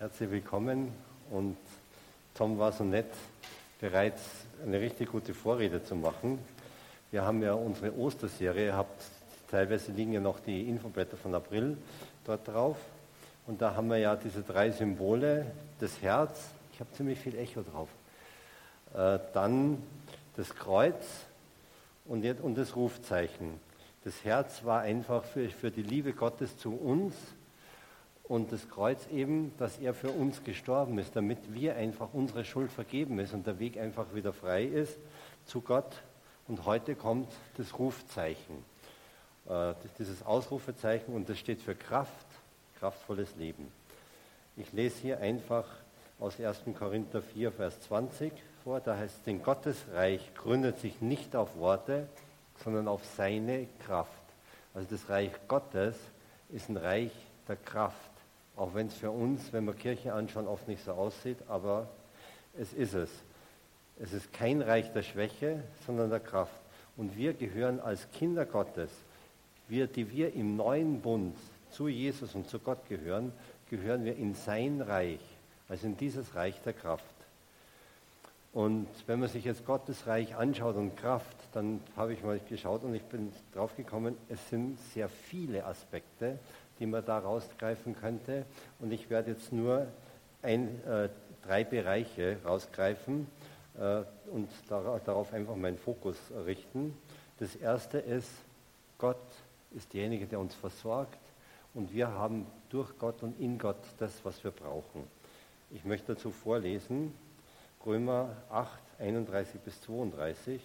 Herzlich 0.00 0.30
willkommen 0.30 0.92
und 1.28 1.56
Tom 2.32 2.56
war 2.56 2.70
so 2.70 2.84
nett, 2.84 3.10
bereits 3.80 4.22
eine 4.64 4.80
richtig 4.80 5.10
gute 5.10 5.34
Vorrede 5.34 5.82
zu 5.82 5.96
machen. 5.96 6.38
Wir 7.10 7.24
haben 7.24 7.42
ja 7.42 7.54
unsere 7.54 7.92
Osterserie, 7.98 8.74
habt, 8.74 9.02
teilweise 9.50 9.90
liegen 9.90 10.12
ja 10.12 10.20
noch 10.20 10.38
die 10.38 10.68
Infoblätter 10.68 11.16
von 11.16 11.34
April 11.34 11.76
dort 12.24 12.46
drauf. 12.46 12.76
Und 13.48 13.60
da 13.60 13.74
haben 13.74 13.88
wir 13.88 13.96
ja 13.96 14.14
diese 14.14 14.42
drei 14.42 14.70
Symbole, 14.70 15.46
das 15.80 16.00
Herz, 16.00 16.50
ich 16.72 16.78
habe 16.78 16.92
ziemlich 16.92 17.18
viel 17.18 17.36
Echo 17.36 17.62
drauf, 17.62 17.88
äh, 18.94 19.18
dann 19.34 19.82
das 20.36 20.54
Kreuz 20.54 21.26
und, 22.04 22.24
und 22.40 22.56
das 22.56 22.76
Rufzeichen. 22.76 23.58
Das 24.04 24.22
Herz 24.22 24.62
war 24.62 24.82
einfach 24.82 25.24
für, 25.24 25.48
für 25.48 25.72
die 25.72 25.82
Liebe 25.82 26.12
Gottes 26.12 26.56
zu 26.56 26.72
uns 26.72 27.14
und 28.28 28.52
das 28.52 28.68
Kreuz 28.68 29.06
eben, 29.10 29.52
dass 29.58 29.78
er 29.78 29.94
für 29.94 30.10
uns 30.10 30.44
gestorben 30.44 30.98
ist, 30.98 31.16
damit 31.16 31.38
wir 31.54 31.76
einfach 31.76 32.08
unsere 32.12 32.44
Schuld 32.44 32.70
vergeben 32.70 33.18
ist 33.18 33.32
und 33.32 33.46
der 33.46 33.58
Weg 33.58 33.78
einfach 33.78 34.14
wieder 34.14 34.32
frei 34.32 34.64
ist 34.64 34.98
zu 35.46 35.60
Gott. 35.60 36.02
Und 36.46 36.66
heute 36.66 36.94
kommt 36.94 37.30
das 37.56 37.78
Rufzeichen, 37.78 38.64
äh, 39.48 39.74
dieses 39.98 40.24
Ausrufezeichen 40.24 41.14
und 41.14 41.28
das 41.28 41.38
steht 41.38 41.60
für 41.62 41.74
Kraft, 41.74 42.26
kraftvolles 42.78 43.34
Leben. 43.36 43.70
Ich 44.56 44.72
lese 44.72 45.00
hier 45.00 45.20
einfach 45.20 45.64
aus 46.20 46.38
1. 46.40 46.62
Korinther 46.78 47.22
4, 47.22 47.52
Vers 47.52 47.80
20 47.82 48.32
vor. 48.64 48.80
Da 48.80 48.96
heißt 48.96 49.18
es, 49.18 49.22
denn 49.22 49.42
Gottes 49.42 49.76
Reich 49.92 50.34
gründet 50.34 50.80
sich 50.80 51.00
nicht 51.00 51.36
auf 51.36 51.56
Worte, 51.56 52.08
sondern 52.62 52.88
auf 52.88 53.04
seine 53.16 53.66
Kraft. 53.86 54.10
Also 54.74 54.88
das 54.90 55.08
Reich 55.08 55.30
Gottes 55.46 55.96
ist 56.50 56.68
ein 56.68 56.76
Reich 56.76 57.12
der 57.46 57.56
Kraft. 57.56 58.07
Auch 58.58 58.74
wenn 58.74 58.88
es 58.88 58.94
für 58.94 59.12
uns, 59.12 59.52
wenn 59.52 59.64
wir 59.66 59.72
Kirche 59.72 60.12
anschauen, 60.12 60.48
oft 60.48 60.66
nicht 60.66 60.84
so 60.84 60.90
aussieht, 60.90 61.38
aber 61.46 61.88
es 62.58 62.72
ist 62.72 62.92
es. 62.92 63.10
Es 64.00 64.12
ist 64.12 64.32
kein 64.32 64.62
Reich 64.62 64.92
der 64.92 65.02
Schwäche, 65.02 65.62
sondern 65.86 66.10
der 66.10 66.18
Kraft. 66.18 66.60
Und 66.96 67.16
wir 67.16 67.34
gehören 67.34 67.78
als 67.78 68.10
Kinder 68.10 68.44
Gottes, 68.44 68.90
wir, 69.68 69.86
die 69.86 70.10
wir 70.10 70.34
im 70.34 70.56
neuen 70.56 71.00
Bund 71.00 71.36
zu 71.70 71.86
Jesus 71.86 72.34
und 72.34 72.48
zu 72.48 72.58
Gott 72.58 72.88
gehören, 72.88 73.32
gehören 73.70 74.04
wir 74.04 74.16
in 74.16 74.34
sein 74.34 74.80
Reich, 74.80 75.20
also 75.68 75.86
in 75.86 75.96
dieses 75.96 76.34
Reich 76.34 76.60
der 76.62 76.72
Kraft. 76.72 77.04
Und 78.52 78.88
wenn 79.06 79.20
man 79.20 79.28
sich 79.28 79.44
jetzt 79.44 79.66
Gottes 79.66 80.08
Reich 80.08 80.34
anschaut 80.34 80.74
und 80.74 80.96
Kraft, 80.96 81.36
dann 81.52 81.80
habe 81.96 82.12
ich 82.12 82.24
mal 82.24 82.40
geschaut 82.48 82.82
und 82.82 82.94
ich 82.96 83.04
bin 83.04 83.32
drauf 83.54 83.76
gekommen, 83.76 84.16
es 84.28 84.48
sind 84.48 84.80
sehr 84.94 85.08
viele 85.08 85.64
Aspekte, 85.64 86.40
die 86.78 86.86
man 86.86 87.04
da 87.04 87.18
rausgreifen 87.18 87.96
könnte. 87.96 88.44
Und 88.78 88.92
ich 88.92 89.10
werde 89.10 89.32
jetzt 89.32 89.52
nur 89.52 89.86
ein, 90.42 90.84
äh, 90.84 91.08
drei 91.42 91.64
Bereiche 91.64 92.38
rausgreifen 92.44 93.26
äh, 93.78 94.02
und 94.30 94.48
dar 94.68 95.00
darauf 95.04 95.32
einfach 95.32 95.56
meinen 95.56 95.78
Fokus 95.78 96.16
richten. 96.46 96.96
Das 97.38 97.56
erste 97.56 97.98
ist, 97.98 98.30
Gott 98.98 99.16
ist 99.74 99.92
derjenige, 99.92 100.26
der 100.26 100.40
uns 100.40 100.54
versorgt 100.54 101.18
und 101.74 101.92
wir 101.92 102.08
haben 102.08 102.46
durch 102.70 102.98
Gott 102.98 103.22
und 103.22 103.38
in 103.40 103.58
Gott 103.58 103.76
das, 103.98 104.24
was 104.24 104.42
wir 104.42 104.50
brauchen. 104.50 105.04
Ich 105.70 105.84
möchte 105.84 106.14
dazu 106.14 106.30
vorlesen, 106.30 107.14
Römer 107.84 108.30
8, 108.50 108.68
31 108.98 109.60
bis 109.60 109.80
32. 109.82 110.60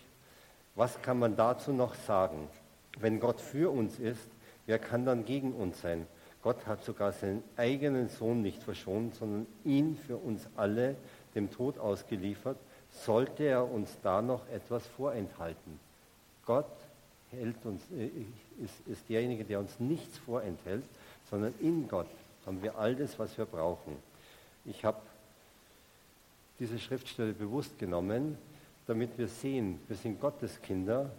Was 0.75 1.01
kann 1.01 1.19
man 1.19 1.35
dazu 1.35 1.71
noch 1.71 1.93
sagen? 1.93 2.47
Wenn 2.99 3.19
Gott 3.19 3.39
für 3.39 3.71
uns 3.71 3.99
ist, 3.99 4.27
Wer 4.65 4.79
kann 4.79 5.05
dann 5.05 5.25
gegen 5.25 5.53
uns 5.53 5.81
sein? 5.81 6.07
Gott 6.41 6.65
hat 6.65 6.83
sogar 6.83 7.13
seinen 7.13 7.43
eigenen 7.55 8.09
Sohn 8.09 8.41
nicht 8.41 8.61
verschont, 8.61 9.15
sondern 9.15 9.47
ihn 9.63 9.97
für 9.97 10.17
uns 10.17 10.47
alle 10.55 10.95
dem 11.35 11.51
Tod 11.51 11.77
ausgeliefert. 11.77 12.57
Sollte 12.91 13.43
er 13.43 13.69
uns 13.69 13.97
da 14.03 14.21
noch 14.21 14.47
etwas 14.49 14.85
vorenthalten? 14.85 15.79
Gott 16.45 16.65
hält 17.31 17.65
uns, 17.65 17.81
äh, 17.91 18.09
ist, 18.63 18.87
ist 18.87 19.09
derjenige, 19.09 19.45
der 19.45 19.59
uns 19.59 19.79
nichts 19.79 20.17
vorenthält, 20.19 20.83
sondern 21.29 21.53
in 21.61 21.87
Gott 21.87 22.09
haben 22.45 22.61
wir 22.61 22.77
all 22.77 22.95
das, 22.95 23.17
was 23.17 23.37
wir 23.37 23.45
brauchen. 23.45 23.95
Ich 24.65 24.83
habe 24.85 25.01
diese 26.59 26.77
Schriftstelle 26.77 27.33
bewusst 27.33 27.79
genommen, 27.79 28.37
damit 28.85 29.17
wir 29.17 29.27
sehen, 29.27 29.79
wir 29.87 29.95
sind 29.95 30.19
Gottes 30.19 30.61
Kinder 30.61 31.09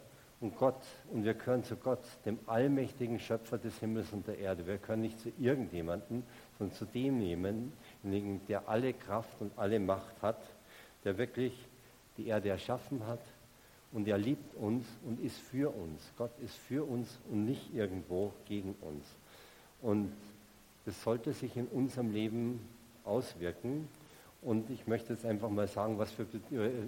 und 0.44 0.58
Gott 0.58 0.82
und 1.10 1.24
wir 1.24 1.32
gehören 1.32 1.64
zu 1.64 1.74
Gott, 1.74 2.04
dem 2.26 2.38
allmächtigen 2.46 3.18
Schöpfer 3.18 3.56
des 3.56 3.78
Himmels 3.78 4.12
und 4.12 4.26
der 4.26 4.38
Erde. 4.38 4.66
Wir 4.66 4.76
gehören 4.76 5.00
nicht 5.00 5.18
zu 5.18 5.32
irgendjemandem, 5.40 6.22
sondern 6.58 6.76
zu 6.76 6.84
demjenigen, 6.84 7.72
der 8.46 8.68
alle 8.68 8.92
Kraft 8.92 9.40
und 9.40 9.52
alle 9.56 9.80
Macht 9.80 10.20
hat, 10.20 10.42
der 11.02 11.16
wirklich 11.16 11.54
die 12.18 12.26
Erde 12.26 12.50
erschaffen 12.50 13.06
hat 13.06 13.22
und 13.90 14.06
er 14.06 14.18
liebt 14.18 14.54
uns 14.56 14.86
und 15.06 15.18
ist 15.18 15.38
für 15.38 15.74
uns. 15.74 16.12
Gott 16.18 16.38
ist 16.44 16.56
für 16.56 16.84
uns 16.84 17.18
und 17.30 17.46
nicht 17.46 17.74
irgendwo 17.74 18.30
gegen 18.46 18.74
uns. 18.82 19.06
Und 19.80 20.12
das 20.84 21.02
sollte 21.02 21.32
sich 21.32 21.56
in 21.56 21.68
unserem 21.68 22.12
Leben 22.12 22.60
auswirken. 23.04 23.88
Und 24.42 24.68
ich 24.68 24.86
möchte 24.86 25.14
jetzt 25.14 25.24
einfach 25.24 25.48
mal 25.48 25.68
sagen, 25.68 25.98
was 25.98 26.12
wir 26.18 26.28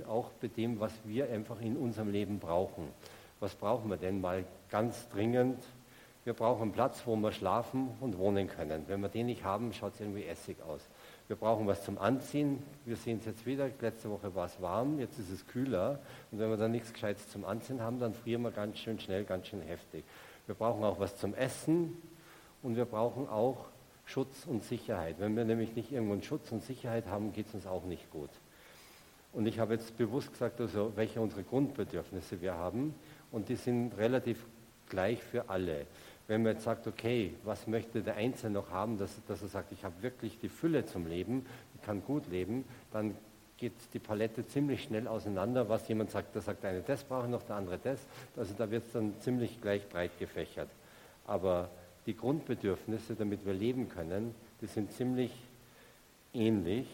auch 0.07 0.31
bei 0.43 0.49
dem, 0.49 0.79
was 0.79 0.93
wir 1.05 1.31
einfach 1.31 1.59
in 1.63 1.79
unserem 1.79 2.13
Leben 2.13 2.39
brauchen 2.39 2.89
was 3.41 3.55
brauchen 3.55 3.91
wir 3.91 3.97
denn 3.97 4.21
mal 4.21 4.45
ganz 4.71 5.09
dringend? 5.11 5.63
Wir 6.25 6.33
brauchen 6.33 6.63
einen 6.63 6.73
Platz, 6.73 7.03
wo 7.07 7.15
wir 7.17 7.31
schlafen 7.31 7.91
und 8.01 8.19
wohnen 8.19 8.49
können. 8.49 8.85
Wenn 8.89 9.01
wir 9.01 9.09
den 9.09 9.27
nicht 9.27 9.45
haben, 9.45 9.73
schaut 9.73 9.95
es 9.95 10.01
irgendwie 10.01 10.25
essig 10.25 10.57
aus. 10.67 10.81
Wir 11.29 11.37
brauchen 11.37 11.67
was 11.67 11.85
zum 11.85 11.99
Anziehen. 11.99 12.63
Wir 12.85 12.97
sehen 12.97 13.19
es 13.19 13.27
jetzt 13.27 13.47
wieder. 13.47 13.69
Letzte 13.81 14.11
Woche 14.11 14.35
war 14.35 14.47
es 14.47 14.61
warm, 14.61 14.99
jetzt 14.99 15.19
ist 15.19 15.31
es 15.31 15.47
kühler. 15.47 16.01
Und 16.31 16.39
wenn 16.39 16.51
wir 16.51 16.57
dann 16.57 16.73
nichts 16.73 16.93
Gescheites 16.93 17.29
zum 17.29 17.45
Anziehen 17.45 17.81
haben, 17.81 18.01
dann 18.01 18.15
frieren 18.15 18.43
wir 18.43 18.51
ganz 18.51 18.79
schön 18.79 18.99
schnell, 18.99 19.25
ganz 19.25 19.47
schön 19.49 19.61
heftig. 19.61 20.05
Wir 20.47 20.55
brauchen 20.55 20.83
auch 20.85 20.99
was 20.99 21.17
zum 21.17 21.35
Essen 21.35 21.97
und 22.63 22.77
wir 22.77 22.85
brauchen 22.85 23.29
auch 23.29 23.67
Schutz 24.05 24.47
und 24.47 24.63
Sicherheit. 24.65 25.17
Wenn 25.19 25.37
wir 25.37 25.45
nämlich 25.45 25.75
nicht 25.75 25.93
irgendwo 25.93 26.13
einen 26.13 26.23
Schutz 26.23 26.51
und 26.53 26.63
Sicherheit 26.63 27.07
haben, 27.07 27.33
geht 27.33 27.49
es 27.49 27.55
uns 27.55 27.67
auch 27.67 27.85
nicht 27.85 28.11
gut. 28.11 28.31
Und 29.33 29.47
ich 29.47 29.59
habe 29.59 29.75
jetzt 29.75 29.97
bewusst 29.99 30.33
gesagt, 30.33 30.61
also 30.61 30.93
welche 30.97 31.21
unsere 31.21 31.43
Grundbedürfnisse 31.43 32.41
wir 32.41 32.55
haben. 32.55 32.95
Und 33.31 33.49
die 33.49 33.57
sind 33.57 33.97
relativ 33.97 34.45
gleich 34.89 35.23
für 35.23 35.49
alle. 35.49 35.87
Wenn 36.29 36.43
man 36.43 36.55
jetzt 36.55 36.65
sagt, 36.65 36.87
okay, 36.87 37.35
was 37.45 37.67
möchte 37.67 38.03
der 38.03 38.17
Einzelne 38.17 38.55
noch 38.55 38.71
haben, 38.71 38.99
dass, 38.99 39.15
dass 39.27 39.43
er 39.43 39.49
sagt, 39.49 39.73
ich 39.73 39.85
habe 39.85 39.95
wirklich 40.03 40.39
die 40.41 40.49
Fülle 40.49 40.85
zum 40.85 41.07
Leben, 41.07 41.47
ich 41.75 41.83
kann 41.83 42.03
gut 42.05 42.29
leben, 42.29 42.65
dann 42.93 43.15
geht 43.59 43.73
die 43.95 43.99
Palette 43.99 44.47
ziemlich 44.47 44.83
schnell 44.83 45.07
auseinander. 45.09 45.69
Was 45.69 45.89
jemand 45.89 46.11
sagt, 46.11 46.35
da 46.35 46.41
sagt 46.41 46.63
der 46.63 46.71
eine 46.71 46.83
das 46.83 47.05
brauche 47.05 47.25
ich 47.25 47.31
noch, 47.31 47.43
der 47.43 47.57
andere 47.57 47.79
das. 47.79 48.01
Also 48.37 48.55
da 48.57 48.71
wird 48.71 48.85
es 48.87 48.93
dann 48.93 49.15
ziemlich 49.21 49.61
gleich 49.61 49.89
breit 49.89 50.19
gefächert. 50.19 50.69
Aber 51.27 51.71
die 52.07 52.17
Grundbedürfnisse, 52.17 53.15
damit 53.15 53.47
wir 53.47 53.55
leben 53.55 53.89
können, 53.89 54.35
die 54.61 54.67
sind 54.67 54.93
ziemlich 54.93 55.33
ähnlich. 56.33 56.87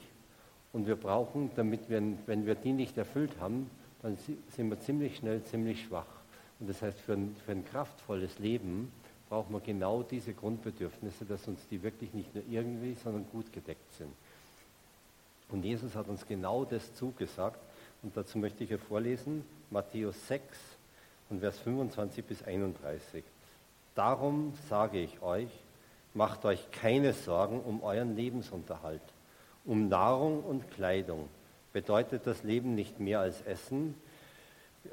Und 0.72 0.86
wir 0.86 0.96
brauchen, 0.96 1.50
damit 1.56 1.90
wir, 1.90 2.02
wenn 2.26 2.46
wir 2.46 2.54
die 2.54 2.72
nicht 2.72 2.96
erfüllt 2.96 3.32
haben, 3.40 3.70
dann 4.00 4.16
sind 4.16 4.70
wir 4.70 4.80
ziemlich 4.80 5.16
schnell 5.16 5.42
ziemlich 5.44 5.82
schwach. 5.84 6.21
Und 6.62 6.68
das 6.68 6.80
heißt, 6.80 7.00
für 7.00 7.14
ein, 7.14 7.34
für 7.44 7.50
ein 7.50 7.64
kraftvolles 7.64 8.38
Leben 8.38 8.92
brauchen 9.28 9.52
wir 9.52 9.58
genau 9.58 10.04
diese 10.04 10.32
Grundbedürfnisse, 10.32 11.24
dass 11.24 11.48
uns 11.48 11.58
die 11.68 11.82
wirklich 11.82 12.14
nicht 12.14 12.32
nur 12.36 12.44
irgendwie, 12.48 12.94
sondern 13.02 13.26
gut 13.32 13.52
gedeckt 13.52 13.92
sind. 13.98 14.12
Und 15.48 15.64
Jesus 15.64 15.96
hat 15.96 16.06
uns 16.06 16.24
genau 16.24 16.64
das 16.64 16.94
zugesagt. 16.94 17.58
Und 18.04 18.16
dazu 18.16 18.38
möchte 18.38 18.62
ich 18.62 18.68
hier 18.68 18.78
vorlesen, 18.78 19.44
Matthäus 19.70 20.28
6 20.28 20.56
und 21.30 21.40
Vers 21.40 21.58
25 21.58 22.24
bis 22.24 22.44
31. 22.44 23.24
Darum 23.96 24.54
sage 24.68 25.00
ich 25.00 25.20
euch, 25.20 25.50
macht 26.14 26.44
euch 26.44 26.70
keine 26.70 27.12
Sorgen 27.12 27.58
um 27.58 27.82
euren 27.82 28.14
Lebensunterhalt. 28.14 29.02
Um 29.64 29.88
Nahrung 29.88 30.44
und 30.44 30.70
Kleidung 30.70 31.28
bedeutet 31.72 32.24
das 32.28 32.44
Leben 32.44 32.76
nicht 32.76 33.00
mehr 33.00 33.18
als 33.18 33.42
Essen 33.42 33.96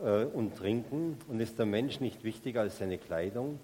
äh, 0.04 0.26
und 0.26 0.56
Trinken 0.56 1.18
und 1.28 1.40
ist 1.40 1.58
der 1.60 1.66
Mensch 1.66 2.00
nicht 2.00 2.24
wichtiger 2.24 2.62
als 2.62 2.78
seine 2.78 2.98
Kleidung? 2.98 3.60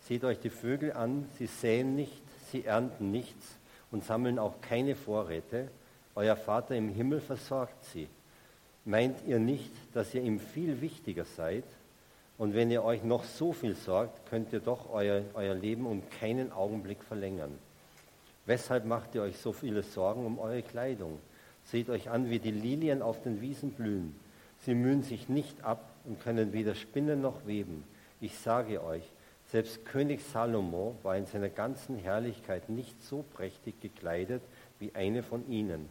Seht 0.00 0.24
euch 0.24 0.38
die 0.38 0.50
Vögel 0.50 0.92
an, 0.92 1.26
sie 1.38 1.46
säen 1.46 1.96
nicht, 1.96 2.22
sie 2.50 2.64
ernten 2.64 3.10
nichts 3.10 3.56
und 3.90 4.04
sammeln 4.04 4.38
auch 4.38 4.60
keine 4.60 4.96
Vorräte. 4.96 5.68
Euer 6.14 6.36
Vater 6.36 6.76
im 6.76 6.88
Himmel 6.88 7.20
versorgt 7.20 7.84
sie. 7.86 8.08
Meint 8.84 9.16
ihr 9.26 9.38
nicht, 9.38 9.72
dass 9.94 10.14
ihr 10.14 10.22
ihm 10.22 10.38
viel 10.38 10.80
wichtiger 10.80 11.24
seid? 11.24 11.64
Und 12.36 12.54
wenn 12.54 12.70
ihr 12.70 12.84
euch 12.84 13.02
noch 13.02 13.24
so 13.24 13.52
viel 13.52 13.74
sorgt, 13.76 14.28
könnt 14.28 14.52
ihr 14.52 14.60
doch 14.60 14.90
euer, 14.92 15.22
euer 15.34 15.54
Leben 15.54 15.86
um 15.86 16.02
keinen 16.20 16.52
Augenblick 16.52 17.02
verlängern. 17.02 17.56
Weshalb 18.46 18.84
macht 18.84 19.14
ihr 19.14 19.22
euch 19.22 19.38
so 19.38 19.52
viele 19.52 19.82
Sorgen 19.82 20.26
um 20.26 20.38
eure 20.38 20.62
Kleidung? 20.62 21.18
Seht 21.64 21.88
euch 21.88 22.10
an, 22.10 22.28
wie 22.28 22.40
die 22.40 22.50
Lilien 22.50 23.00
auf 23.00 23.22
den 23.22 23.40
Wiesen 23.40 23.70
blühen. 23.70 24.14
Sie 24.64 24.74
mühen 24.74 25.02
sich 25.02 25.28
nicht 25.28 25.62
ab 25.62 25.90
und 26.04 26.20
können 26.22 26.52
weder 26.54 26.74
spinnen 26.74 27.20
noch 27.20 27.46
weben. 27.46 27.84
Ich 28.20 28.38
sage 28.38 28.82
euch, 28.82 29.02
selbst 29.48 29.84
König 29.84 30.22
Salomo 30.22 30.96
war 31.02 31.16
in 31.16 31.26
seiner 31.26 31.50
ganzen 31.50 31.98
Herrlichkeit 31.98 32.70
nicht 32.70 33.02
so 33.02 33.24
prächtig 33.34 33.80
gekleidet 33.80 34.42
wie 34.78 34.94
eine 34.94 35.22
von 35.22 35.46
ihnen. 35.50 35.88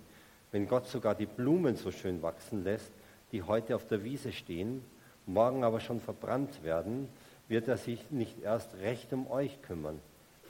Wenn 0.51 0.67
Gott 0.67 0.87
sogar 0.87 1.13
die 1.13 1.27
Blumen 1.27 1.75
so 1.75 1.91
schön 1.91 2.23
wachsen 2.23 2.63
lässt, 2.63 2.91
die 3.31 3.43
heute 3.43 3.75
auf 3.75 3.87
der 3.87 4.03
Wiese 4.03 4.31
stehen, 4.31 4.83
morgen 5.27 5.63
aber 5.63 5.79
schon 5.79 5.99
verbrannt 5.99 6.63
werden, 6.63 7.09
wird 7.47 7.67
er 7.67 7.77
sich 7.77 8.09
nicht 8.09 8.41
erst 8.41 8.75
recht 8.77 9.13
um 9.13 9.29
euch 9.29 9.61
kümmern. 9.61 9.99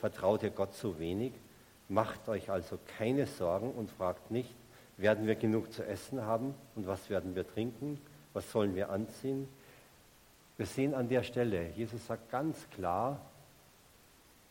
Vertraut 0.00 0.42
ihr 0.42 0.50
Gott 0.50 0.74
so 0.74 0.98
wenig? 0.98 1.32
Macht 1.90 2.28
euch 2.28 2.50
also 2.50 2.78
keine 2.98 3.26
Sorgen 3.26 3.70
und 3.70 3.90
fragt 3.90 4.30
nicht, 4.30 4.54
werden 4.96 5.26
wir 5.26 5.34
genug 5.34 5.72
zu 5.72 5.86
essen 5.86 6.22
haben 6.22 6.54
und 6.74 6.86
was 6.86 7.10
werden 7.10 7.34
wir 7.34 7.46
trinken? 7.46 8.00
Was 8.34 8.50
sollen 8.52 8.74
wir 8.74 8.90
anziehen? 8.90 9.48
Wir 10.56 10.66
sehen 10.66 10.94
an 10.94 11.08
der 11.08 11.22
Stelle, 11.22 11.70
Jesus 11.70 12.06
sagt 12.06 12.30
ganz 12.30 12.68
klar, 12.70 13.20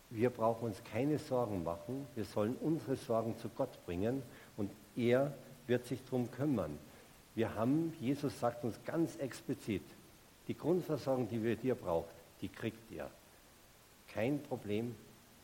wir 0.10 0.30
brauchen 0.30 0.66
uns 0.66 0.84
keine 0.84 1.18
Sorgen 1.18 1.64
machen, 1.64 2.08
wir 2.16 2.26
sollen 2.26 2.56
unsere 2.62 2.96
Sorgen 2.96 3.38
zu 3.38 3.50
Gott 3.50 3.84
bringen 3.86 4.22
und 4.58 4.72
er 4.96 5.34
wird 5.68 5.86
sich 5.86 6.04
darum 6.06 6.30
kümmern. 6.32 6.78
Wir 7.36 7.56
haben, 7.56 7.94
Jesus 8.00 8.40
sagt 8.40 8.64
uns 8.64 8.80
ganz 8.86 9.16
explizit, 9.16 9.84
die 10.48 10.58
Grundversorgung, 10.58 11.30
die 11.30 11.42
wir 11.42 11.56
dir 11.56 11.76
braucht, 11.76 12.14
die 12.42 12.50
kriegt 12.50 12.92
ihr. 12.92 13.10
Kein 14.14 14.44
Problem, 14.44 14.96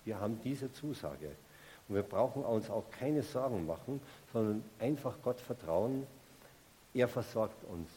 wir 0.06 0.20
haben 0.20 0.40
diese 0.44 0.72
Zusage. 0.72 1.32
Und 1.88 1.96
wir 1.96 2.04
brauchen 2.04 2.44
uns 2.44 2.70
auch 2.70 2.84
keine 2.92 3.24
Sorgen 3.24 3.66
machen, 3.66 4.00
sondern 4.32 4.64
einfach 4.78 5.16
Gott 5.24 5.40
vertrauen. 5.40 6.06
Er 6.94 7.08
versorgt 7.08 7.64
uns. 7.64 7.90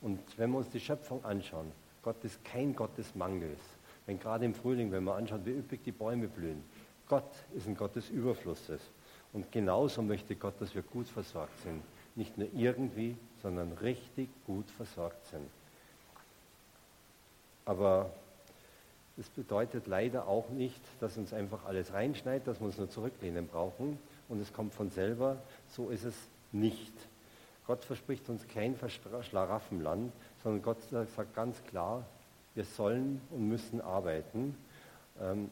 Und 0.00 0.20
wenn 0.36 0.50
wir 0.50 0.58
uns 0.58 0.70
die 0.70 0.80
Schöpfung 0.80 1.24
anschauen, 1.24 1.72
Gott 2.02 2.22
ist 2.24 2.44
kein 2.44 2.74
Gott 2.74 2.96
des 2.96 3.14
Mangels. 3.14 3.60
Wenn 4.06 4.18
gerade 4.18 4.44
im 4.44 4.54
Frühling, 4.54 4.90
wenn 4.92 5.04
man 5.04 5.18
anschaut, 5.18 5.44
wie 5.44 5.50
üppig 5.50 5.82
die 5.84 5.92
Bäume 5.92 6.28
blühen, 6.28 6.62
Gott 7.08 7.30
ist 7.54 7.66
ein 7.66 7.76
Gott 7.76 7.96
des 7.96 8.08
Überflusses. 8.10 8.80
Und 9.32 9.50
genauso 9.52 10.02
möchte 10.02 10.36
Gott, 10.36 10.60
dass 10.60 10.74
wir 10.74 10.82
gut 10.82 11.08
versorgt 11.08 11.58
sind. 11.60 11.82
Nicht 12.14 12.38
nur 12.38 12.48
irgendwie, 12.54 13.16
sondern 13.42 13.72
richtig 13.72 14.28
gut 14.46 14.70
versorgt 14.70 15.26
sind. 15.26 15.48
Aber 17.64 18.10
das 19.18 19.28
bedeutet 19.28 19.86
leider 19.86 20.26
auch 20.26 20.48
nicht, 20.48 20.80
dass 21.00 21.18
uns 21.18 21.32
einfach 21.32 21.64
alles 21.66 21.92
reinschneit, 21.92 22.46
dass 22.46 22.60
wir 22.60 22.66
uns 22.66 22.78
nur 22.78 22.88
zurücklehnen 22.88 23.46
brauchen 23.48 23.98
und 24.28 24.40
es 24.40 24.52
kommt 24.52 24.72
von 24.72 24.90
selber. 24.90 25.36
So 25.68 25.90
ist 25.90 26.04
es 26.04 26.14
nicht. 26.52 26.94
Gott 27.68 27.84
verspricht 27.84 28.30
uns 28.30 28.48
kein 28.48 28.74
Schlaraffenland, 29.20 30.10
sondern 30.42 30.62
Gott 30.62 30.78
sagt 30.90 31.34
ganz 31.34 31.62
klar, 31.64 32.06
wir 32.54 32.64
sollen 32.64 33.20
und 33.30 33.46
müssen 33.46 33.82
arbeiten. 33.82 34.56
Ähm, 35.20 35.50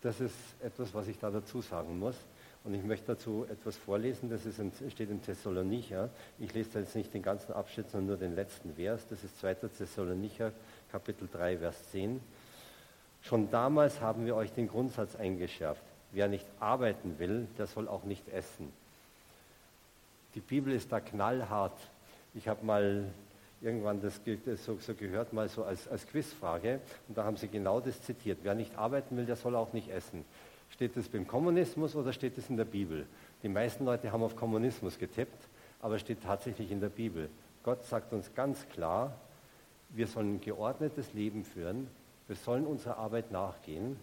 das 0.00 0.20
ist 0.20 0.34
etwas, 0.62 0.94
was 0.94 1.06
ich 1.06 1.18
da 1.18 1.30
dazu 1.30 1.60
sagen 1.60 1.98
muss. 1.98 2.16
Und 2.64 2.72
ich 2.72 2.82
möchte 2.82 3.08
dazu 3.08 3.44
etwas 3.50 3.76
vorlesen, 3.76 4.30
das 4.30 4.46
ist 4.46 4.58
steht 4.90 5.10
in 5.10 5.20
Thessalonicher. 5.20 6.08
Ich 6.38 6.54
lese 6.54 6.78
jetzt 6.80 6.96
nicht 6.96 7.12
den 7.12 7.22
ganzen 7.22 7.52
Abschnitt, 7.52 7.90
sondern 7.90 8.06
nur 8.06 8.16
den 8.16 8.34
letzten 8.34 8.76
Vers. 8.76 9.06
Das 9.10 9.22
ist 9.22 9.38
2. 9.38 9.54
Thessalonicher, 9.54 10.52
Kapitel 10.90 11.28
3, 11.30 11.58
Vers 11.58 11.90
10. 11.90 12.22
Schon 13.20 13.50
damals 13.50 14.00
haben 14.00 14.24
wir 14.24 14.34
euch 14.34 14.52
den 14.54 14.68
Grundsatz 14.68 15.14
eingeschärft. 15.14 15.82
Wer 16.10 16.28
nicht 16.28 16.46
arbeiten 16.58 17.18
will, 17.18 17.46
der 17.58 17.66
soll 17.66 17.86
auch 17.86 18.04
nicht 18.04 18.26
essen. 18.30 18.72
Die 20.34 20.40
Bibel 20.40 20.72
ist 20.72 20.92
da 20.92 21.00
knallhart. 21.00 21.78
Ich 22.34 22.48
habe 22.48 22.64
mal 22.64 23.04
irgendwann 23.60 24.00
das, 24.00 24.20
so, 24.64 24.78
so, 24.78 24.94
gehört, 24.94 25.32
mal 25.32 25.48
so 25.48 25.64
als, 25.64 25.88
als 25.88 26.06
Quizfrage, 26.06 26.80
und 27.08 27.18
da 27.18 27.24
haben 27.24 27.36
sie 27.36 27.48
genau 27.48 27.80
das 27.80 28.00
zitiert. 28.02 28.38
Wer 28.42 28.54
nicht 28.54 28.76
arbeiten 28.76 29.16
will, 29.16 29.26
der 29.26 29.36
soll 29.36 29.56
auch 29.56 29.72
nicht 29.72 29.90
essen. 29.90 30.24
Steht 30.70 30.96
das 30.96 31.08
beim 31.08 31.26
Kommunismus 31.26 31.96
oder 31.96 32.12
steht 32.12 32.36
das 32.36 32.50
in 32.50 32.56
der 32.56 32.64
Bibel? 32.64 33.06
Die 33.42 33.48
meisten 33.48 33.84
Leute 33.84 34.12
haben 34.12 34.22
auf 34.22 34.36
Kommunismus 34.36 34.98
getippt, 34.98 35.48
aber 35.80 35.96
es 35.96 36.02
steht 36.02 36.22
tatsächlich 36.22 36.70
in 36.70 36.80
der 36.80 36.88
Bibel. 36.88 37.28
Gott 37.62 37.84
sagt 37.84 38.12
uns 38.12 38.32
ganz 38.34 38.68
klar, 38.68 39.14
wir 39.90 40.06
sollen 40.06 40.34
ein 40.34 40.40
geordnetes 40.40 41.12
Leben 41.14 41.44
führen, 41.44 41.88
wir 42.26 42.36
sollen 42.36 42.66
unserer 42.66 42.98
Arbeit 42.98 43.32
nachgehen, 43.32 43.96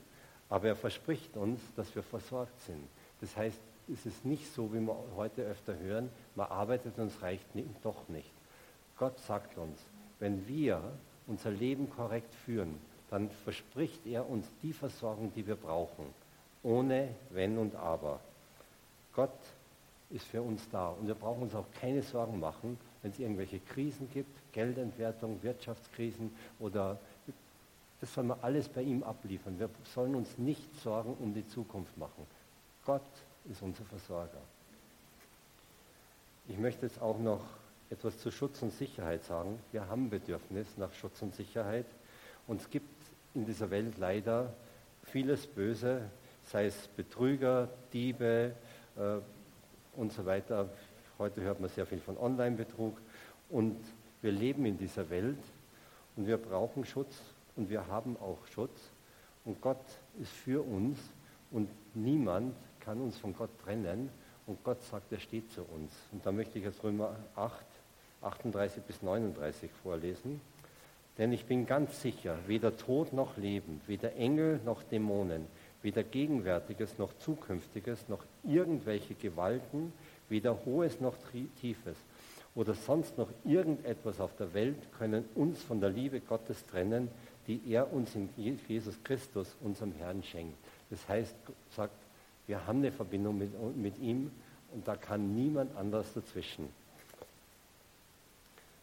aber 0.50 0.70
er 0.70 0.76
verspricht 0.76 1.38
uns, 1.38 1.62
dass 1.76 1.94
wir 1.96 2.04
versorgt 2.04 2.60
sind. 2.62 2.88
Das 3.22 3.38
heißt, 3.38 3.60
es 3.92 4.06
ist 4.06 4.26
nicht 4.26 4.52
so, 4.54 4.74
wie 4.74 4.80
wir 4.80 4.96
heute 5.16 5.44
öfter 5.44 5.78
hören, 5.78 6.10
man 6.36 6.48
arbeitet 6.48 6.98
und 6.98 7.08
es 7.08 7.22
reicht 7.22 7.46
doch 7.84 8.08
nicht. 8.10 8.32
Gott 8.98 9.18
sagt 9.20 9.58
uns, 9.58 9.80
wenn 10.20 10.48
wir 10.48 10.82
unser 11.28 11.52
Leben 11.52 11.90
korrekt 11.90 12.34
führen, 12.46 12.80
dann 13.10 13.30
verspricht 13.44 14.06
er 14.08 14.30
uns 14.30 14.48
die 14.64 14.74
Versorgung, 14.74 15.32
die 15.36 15.46
wir 15.46 15.56
brauchen, 15.56 16.06
ohne 16.64 17.10
Wenn 17.30 17.58
und 17.58 17.76
Aber. 17.76 18.20
Gott 19.14 19.38
ist 20.10 20.26
für 20.26 20.42
uns 20.42 20.68
da 20.72 20.90
und 20.90 21.08
wir 21.08 21.16
brauchen 21.16 21.44
uns 21.44 21.56
auch 21.56 21.66
keine 21.80 22.02
Sorgen 22.02 22.40
machen, 22.40 22.78
wenn 23.02 23.12
es 23.12 23.20
irgendwelche 23.20 23.60
Krisen 23.60 24.10
gibt, 24.14 24.30
Geldentwertung, 24.52 25.42
Wirtschaftskrisen 25.44 26.32
oder 26.60 26.98
das 28.02 28.14
sollen 28.14 28.28
wir 28.28 28.44
alles 28.44 28.68
bei 28.68 28.82
ihm 28.82 29.04
abliefern. 29.04 29.58
Wir 29.58 29.70
sollen 29.94 30.16
uns 30.16 30.38
nicht 30.38 30.76
Sorgen 30.82 31.16
um 31.20 31.34
die 31.34 31.48
Zukunft 31.48 31.98
machen. 31.98 32.28
Gott 32.86 33.02
ist 33.52 33.62
unser 33.62 33.84
Versorger. 33.86 34.42
Ich 36.48 36.58
möchte 36.58 36.86
jetzt 36.86 37.02
auch 37.02 37.18
noch 37.20 37.42
etwas 37.90 38.18
zu 38.20 38.32
Schutz 38.32 38.62
und 38.62 38.72
Sicherheit 38.72 39.24
sagen. 39.24 39.60
Wir 39.72 39.88
haben 39.88 40.10
Bedürfnis 40.10 40.68
nach 40.78 40.94
Schutz 40.94 41.22
und 41.22 41.36
Sicherheit. 41.36 41.86
Und 42.48 42.62
es 42.62 42.70
gibt 42.70 42.90
in 43.34 43.46
dieser 43.46 43.70
Welt 43.70 43.98
leider 43.98 44.54
vieles 45.04 45.48
Böse, 45.48 46.02
sei 46.44 46.66
es 46.68 46.88
Betrüger, 46.90 47.70
Diebe 47.94 48.54
äh, 48.96 49.18
und 49.98 50.14
so 50.14 50.26
weiter. 50.26 50.70
Heute 51.18 51.42
hört 51.42 51.60
man 51.60 51.70
sehr 51.70 51.86
viel 51.86 52.00
von 52.00 52.18
Online-Betrug. 52.18 52.98
Und 53.50 53.78
wir 54.22 54.32
leben 54.32 54.66
in 54.66 54.78
dieser 54.78 55.10
Welt 55.10 55.40
und 56.16 56.28
wir 56.28 56.38
brauchen 56.38 56.86
Schutz 56.86 57.16
und 57.56 57.70
wir 57.70 57.88
haben 57.88 58.18
auch 58.18 58.40
Schutz. 58.54 58.80
Und 59.44 59.62
Gott 59.62 59.86
ist 60.20 60.32
für 60.32 60.62
uns 60.64 60.98
und 61.52 61.70
niemand 61.94 62.56
kann 62.86 63.02
uns 63.02 63.18
von 63.18 63.36
Gott 63.36 63.50
trennen. 63.64 64.10
Und 64.48 64.64
Gott 64.64 64.84
sagt, 64.84 65.12
er 65.12 65.20
steht 65.20 65.52
zu 65.52 65.64
uns. 65.64 65.92
Und 66.12 66.26
da 66.26 66.32
möchte 66.32 66.60
ich 66.60 66.66
jetzt 66.66 66.84
Römer 66.84 67.16
8, 67.36 67.66
38 68.22 68.84
bis 68.84 69.02
39 69.02 69.72
vorlesen. 69.82 70.40
Denn 71.18 71.32
ich 71.34 71.46
bin 71.46 71.66
ganz 71.66 72.02
sicher, 72.02 72.38
weder 72.46 72.78
Tod 72.78 73.14
noch 73.14 73.38
Leben, 73.38 73.82
weder 73.88 74.16
Engel 74.16 74.60
noch 74.66 74.84
Dämonen, 74.84 75.48
weder 75.82 76.04
Gegenwärtiges 76.04 76.98
noch 76.98 77.18
Zukünftiges, 77.18 78.08
noch 78.10 78.24
irgendwelche 78.44 79.16
Gewalten, 79.16 79.94
weder 80.30 80.66
Hohes 80.66 81.00
noch 81.00 81.16
Tiefes 81.62 81.98
oder 82.56 82.74
sonst 82.74 83.18
noch 83.18 83.30
irgendetwas 83.44 84.20
auf 84.20 84.36
der 84.38 84.54
Welt 84.54 84.78
können 84.98 85.26
uns 85.36 85.62
von 85.62 85.82
der 85.82 85.90
Liebe 85.90 86.22
Gottes 86.22 86.66
trennen, 86.66 87.10
die 87.48 87.62
er 87.70 87.94
uns 87.94 88.16
in 88.16 88.30
Jesus 88.68 88.96
Christus, 89.04 89.56
unserem 89.62 89.92
Herrn, 89.94 90.24
schenkt. 90.24 90.58
Das 90.90 91.08
heißt, 91.08 91.36
sagt, 91.76 92.05
wir 92.48 92.66
haben 92.68 92.80
eine 92.80 92.92
Verbindung 92.92 93.38
mit, 93.38 93.52
mit 93.76 94.00
ihm 94.00 94.32
und 94.74 94.88
da 94.88 94.96
kann 94.96 95.36
niemand 95.36 95.76
anders 95.76 96.14
dazwischen. 96.14 96.70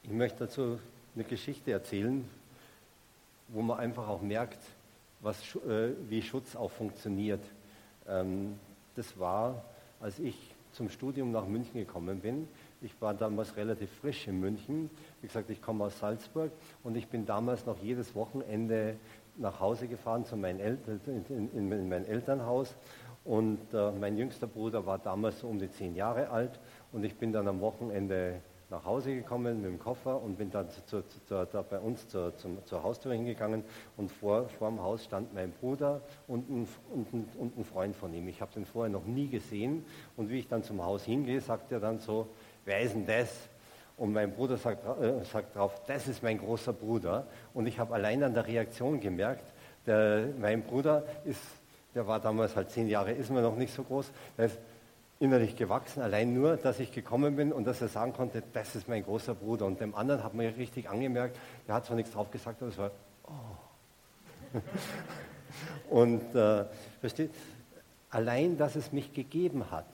Ich 0.03 0.11
möchte 0.11 0.41
dazu 0.41 0.79
eine 1.15 1.25
Geschichte 1.25 1.71
erzählen, 1.71 2.29
wo 3.49 3.63
man 3.63 3.79
einfach 3.79 4.09
auch 4.09 4.23
merkt, 4.23 4.59
was, 5.21 5.39
äh, 5.57 5.93
wie 6.09 6.23
Schutz 6.23 6.57
auch 6.57 6.71
funktioniert. 6.71 7.45
Ähm, 8.09 8.59
das 8.97 9.19
war, 9.19 9.63
als 10.01 10.19
ich 10.19 10.37
zum 10.73 10.89
Studium 10.89 11.33
nach 11.33 11.47
München 11.47 11.75
gekommen 11.75 12.21
bin. 12.21 12.49
Ich 12.81 13.01
war 13.01 13.15
damals 13.15 13.57
relativ 13.57 13.91
frisch 14.01 14.27
in 14.27 14.41
München. 14.41 14.91
Wie 15.21 15.27
gesagt, 15.27 15.51
ich 15.51 15.63
komme 15.63 15.85
aus 15.85 15.99
Salzburg 15.99 16.51
und 16.83 16.97
ich 16.97 17.07
bin 17.09 17.27
damals 17.27 17.67
noch 17.67 17.79
jedes 17.83 18.15
Wochenende 18.15 18.97
nach 19.37 19.61
Hause 19.61 19.87
gefahren 19.87 20.25
zu 20.25 20.37
meinen 20.37 20.61
Eltern, 20.61 21.01
in, 21.07 21.51
in, 21.55 21.73
in 21.73 21.89
mein 21.89 22.05
Elternhaus. 22.05 22.75
Und 23.25 23.73
äh, 23.73 23.93
mein 23.93 24.17
jüngster 24.17 24.47
Bruder 24.47 24.85
war 24.85 24.99
damals 24.99 25.43
um 25.45 25.59
die 25.59 25.71
zehn 25.71 25.95
Jahre 25.95 26.31
alt 26.31 26.59
und 26.91 27.05
ich 27.05 27.17
bin 27.17 27.33
dann 27.33 27.47
am 27.47 27.61
Wochenende 27.61 28.41
nach 28.73 28.85
Hause 28.87 29.15
gekommen 29.15 29.61
mit 29.61 29.71
dem 29.71 29.79
Koffer 29.79 30.21
und 30.21 30.39
bin 30.39 30.51
dann 30.51 30.69
zu, 30.71 30.83
zu, 30.87 31.03
zu, 31.27 31.47
da 31.47 31.63
bei 31.63 31.79
uns 31.79 32.09
zur, 32.09 32.35
zum, 32.37 32.65
zur 32.65 32.83
Haustür 32.83 33.13
hingegangen 33.13 33.63
und 33.99 34.11
vor, 34.11 34.49
vor 34.49 34.71
dem 34.71 34.81
Haus 34.81 35.05
stand 35.05 35.33
mein 35.35 35.53
Bruder 35.53 36.01
und 36.27 36.49
ein, 36.51 36.67
und 36.91 37.13
ein, 37.13 37.29
und 37.39 37.59
ein 37.59 37.65
Freund 37.65 37.95
von 37.95 38.13
ihm. 38.15 38.27
Ich 38.29 38.41
habe 38.41 38.51
den 38.53 38.65
vorher 38.65 38.91
noch 38.91 39.05
nie 39.05 39.29
gesehen 39.29 39.85
und 40.17 40.31
wie 40.31 40.39
ich 40.39 40.49
dann 40.49 40.63
zum 40.63 40.83
Haus 40.83 41.05
hingehe, 41.05 41.41
sagt 41.41 41.71
er 41.71 41.81
dann 41.81 41.99
so, 41.99 42.29
wer 42.65 42.81
ist 42.81 42.95
denn 42.95 43.07
das? 43.07 43.51
Und 43.99 44.15
mein 44.15 44.33
Bruder 44.33 44.57
sagt, 44.57 44.85
äh, 45.01 45.23
sagt 45.25 45.55
drauf, 45.55 45.81
das 45.87 46.09
ist 46.09 46.23
mein 46.23 46.39
großer 46.39 46.73
Bruder. 46.73 47.27
Und 47.53 47.67
ich 47.67 47.79
habe 47.79 47.95
allein 47.95 48.23
an 48.23 48.33
der 48.33 48.47
Reaktion 48.47 48.99
gemerkt, 49.01 49.53
der, 49.87 50.29
mein 50.41 50.63
Bruder 50.63 51.05
ist, 51.25 51.41
der 51.95 52.07
war 52.07 52.21
damals 52.21 52.57
halt 52.57 52.71
zehn 52.71 52.89
Jahre, 52.89 53.13
ist 53.13 53.31
mir 53.31 53.43
noch 53.43 53.57
nicht 53.57 53.75
so 53.75 53.83
groß, 53.83 54.11
der 54.37 54.47
ist 54.47 54.59
innerlich 55.23 55.55
gewachsen, 55.55 56.03
allein 56.03 56.35
nur, 56.35 56.57
dass 56.57 56.81
ich 56.81 56.91
gekommen 56.91 57.37
bin 57.37 57.53
und 57.53 57.65
dass 57.65 57.81
er 57.81 57.89
sagen 57.89 58.13
konnte, 58.13 58.43
das 58.53 58.75
ist 58.75 58.89
mein 58.89 59.05
großer 59.05 59.35
Bruder. 59.35 59.67
Und 59.67 59.81
dem 59.81 59.95
anderen 59.95 60.25
hat 60.25 60.35
man 60.35 60.47
richtig 60.47 60.91
angemerkt, 60.91 61.39
der 61.69 61.77
hat 61.77 61.87
zwar 61.87 61.95
nichts 61.95 62.13
drauf 62.13 62.31
gesagt, 62.31 62.61
aber 62.61 62.71
es 62.71 62.79
war, 62.79 62.91
oh. 63.29 64.59
und 65.91 66.35
äh, 66.35 66.65
versteht, 67.01 67.31
allein, 68.11 68.59
dass 68.59 68.75
es 68.75 68.91
mich 68.91 69.13
gegeben 69.13 69.71
hat, 69.71 69.87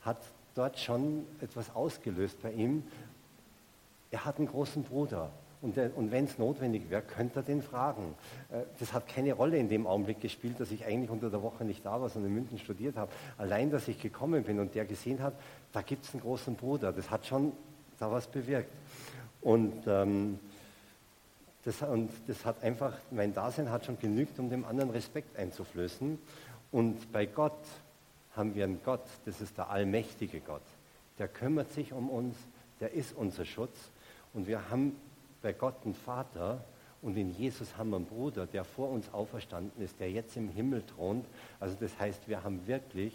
hat 0.00 0.18
dort 0.54 0.78
schon 0.78 1.26
etwas 1.40 1.74
ausgelöst 1.74 2.40
bei 2.42 2.52
ihm. 2.52 2.82
Er 4.10 4.24
hat 4.24 4.38
einen 4.38 4.48
großen 4.48 4.82
Bruder. 4.82 5.30
Und, 5.62 5.76
und 5.76 6.10
wenn 6.10 6.24
es 6.24 6.38
notwendig 6.38 6.88
wäre, 6.88 7.02
könnte 7.02 7.40
er 7.40 7.42
den 7.42 7.62
fragen. 7.62 8.14
Äh, 8.50 8.62
das 8.78 8.94
hat 8.94 9.06
keine 9.06 9.34
Rolle 9.34 9.58
in 9.58 9.68
dem 9.68 9.86
Augenblick 9.86 10.20
gespielt, 10.20 10.58
dass 10.58 10.70
ich 10.70 10.86
eigentlich 10.86 11.10
unter 11.10 11.28
der 11.28 11.42
Woche 11.42 11.64
nicht 11.64 11.84
da 11.84 12.00
war, 12.00 12.08
sondern 12.08 12.30
in 12.30 12.36
München 12.36 12.58
studiert 12.58 12.96
habe. 12.96 13.12
Allein, 13.36 13.70
dass 13.70 13.86
ich 13.88 14.00
gekommen 14.00 14.42
bin 14.42 14.58
und 14.58 14.74
der 14.74 14.86
gesehen 14.86 15.22
hat, 15.22 15.34
da 15.72 15.82
gibt 15.82 16.04
es 16.06 16.14
einen 16.14 16.22
großen 16.22 16.56
Bruder, 16.56 16.92
das 16.92 17.10
hat 17.10 17.26
schon 17.26 17.52
da 17.98 18.10
was 18.10 18.26
bewirkt. 18.26 18.72
Und, 19.42 19.86
ähm, 19.86 20.38
das, 21.64 21.82
und 21.82 22.10
das 22.26 22.46
hat 22.46 22.62
einfach, 22.62 22.96
mein 23.10 23.34
Dasein 23.34 23.70
hat 23.70 23.84
schon 23.84 23.98
genügt, 23.98 24.38
um 24.38 24.48
dem 24.48 24.64
anderen 24.64 24.90
Respekt 24.90 25.36
einzuflößen. 25.36 26.18
Und 26.72 27.12
bei 27.12 27.26
Gott 27.26 27.52
haben 28.34 28.54
wir 28.54 28.64
einen 28.64 28.80
Gott, 28.82 29.04
das 29.26 29.42
ist 29.42 29.58
der 29.58 29.68
allmächtige 29.68 30.40
Gott. 30.40 30.62
Der 31.18 31.28
kümmert 31.28 31.70
sich 31.72 31.92
um 31.92 32.08
uns, 32.08 32.36
der 32.80 32.92
ist 32.92 33.14
unser 33.14 33.44
Schutz. 33.44 33.76
Und 34.32 34.46
wir 34.46 34.70
haben 34.70 34.96
bei 35.42 35.52
Gott 35.52 35.76
einen 35.84 35.94
Vater 35.94 36.64
und 37.02 37.16
in 37.16 37.30
Jesus 37.30 37.76
haben 37.76 37.90
wir 37.90 37.96
einen 37.96 38.06
Bruder, 38.06 38.46
der 38.46 38.64
vor 38.64 38.90
uns 38.90 39.12
auferstanden 39.12 39.82
ist, 39.82 39.98
der 40.00 40.10
jetzt 40.10 40.36
im 40.36 40.48
Himmel 40.50 40.82
thront. 40.82 41.26
Also 41.58 41.76
das 41.80 41.98
heißt, 41.98 42.28
wir 42.28 42.42
haben 42.42 42.66
wirklich 42.66 43.14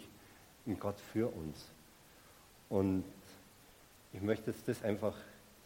einen 0.66 0.80
Gott 0.80 1.00
für 1.00 1.28
uns. 1.28 1.68
Und 2.70 3.04
ich 4.12 4.22
möchte 4.22 4.50
jetzt 4.50 4.68
das 4.68 4.82
einfach 4.84 5.16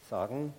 sagen. 0.10 0.54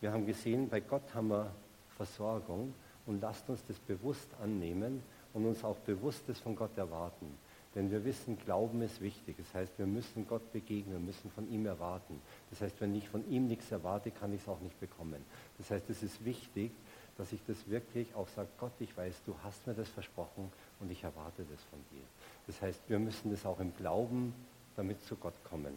Wir 0.00 0.12
haben 0.12 0.26
gesehen, 0.26 0.68
bei 0.68 0.80
Gott 0.80 1.02
haben 1.14 1.28
wir 1.28 1.50
Versorgung 1.96 2.74
und 3.06 3.20
lasst 3.20 3.48
uns 3.50 3.62
das 3.66 3.78
bewusst 3.78 4.28
annehmen 4.42 5.02
und 5.34 5.46
uns 5.46 5.62
auch 5.62 5.76
bewusst 5.76 6.22
das 6.26 6.38
von 6.38 6.56
Gott 6.56 6.76
erwarten. 6.78 7.26
Denn 7.74 7.90
wir 7.90 8.04
wissen, 8.04 8.38
Glauben 8.38 8.82
ist 8.82 9.00
wichtig. 9.00 9.36
Das 9.36 9.52
heißt, 9.54 9.78
wir 9.78 9.86
müssen 9.86 10.26
Gott 10.28 10.52
begegnen, 10.52 10.94
wir 10.94 11.00
müssen 11.00 11.30
von 11.30 11.50
ihm 11.50 11.66
erwarten. 11.66 12.20
Das 12.50 12.60
heißt, 12.60 12.80
wenn 12.80 12.94
ich 12.94 13.08
von 13.08 13.28
ihm 13.28 13.48
nichts 13.48 13.70
erwarte, 13.72 14.10
kann 14.10 14.32
ich 14.32 14.42
es 14.42 14.48
auch 14.48 14.60
nicht 14.60 14.78
bekommen. 14.78 15.24
Das 15.58 15.70
heißt, 15.70 15.90
es 15.90 16.02
ist 16.02 16.24
wichtig, 16.24 16.70
dass 17.18 17.32
ich 17.32 17.40
das 17.46 17.68
wirklich 17.68 18.14
auch 18.14 18.28
sage, 18.28 18.48
Gott, 18.58 18.72
ich 18.80 18.96
weiß, 18.96 19.22
du 19.26 19.34
hast 19.42 19.66
mir 19.66 19.74
das 19.74 19.88
versprochen 19.88 20.50
und 20.80 20.90
ich 20.90 21.02
erwarte 21.02 21.44
das 21.50 21.62
von 21.64 21.78
dir. 21.90 22.02
Das 22.46 22.60
heißt, 22.60 22.80
wir 22.88 22.98
müssen 22.98 23.30
das 23.30 23.44
auch 23.46 23.60
im 23.60 23.74
Glauben 23.76 24.34
damit 24.76 25.02
zu 25.02 25.16
Gott 25.16 25.34
kommen. 25.44 25.74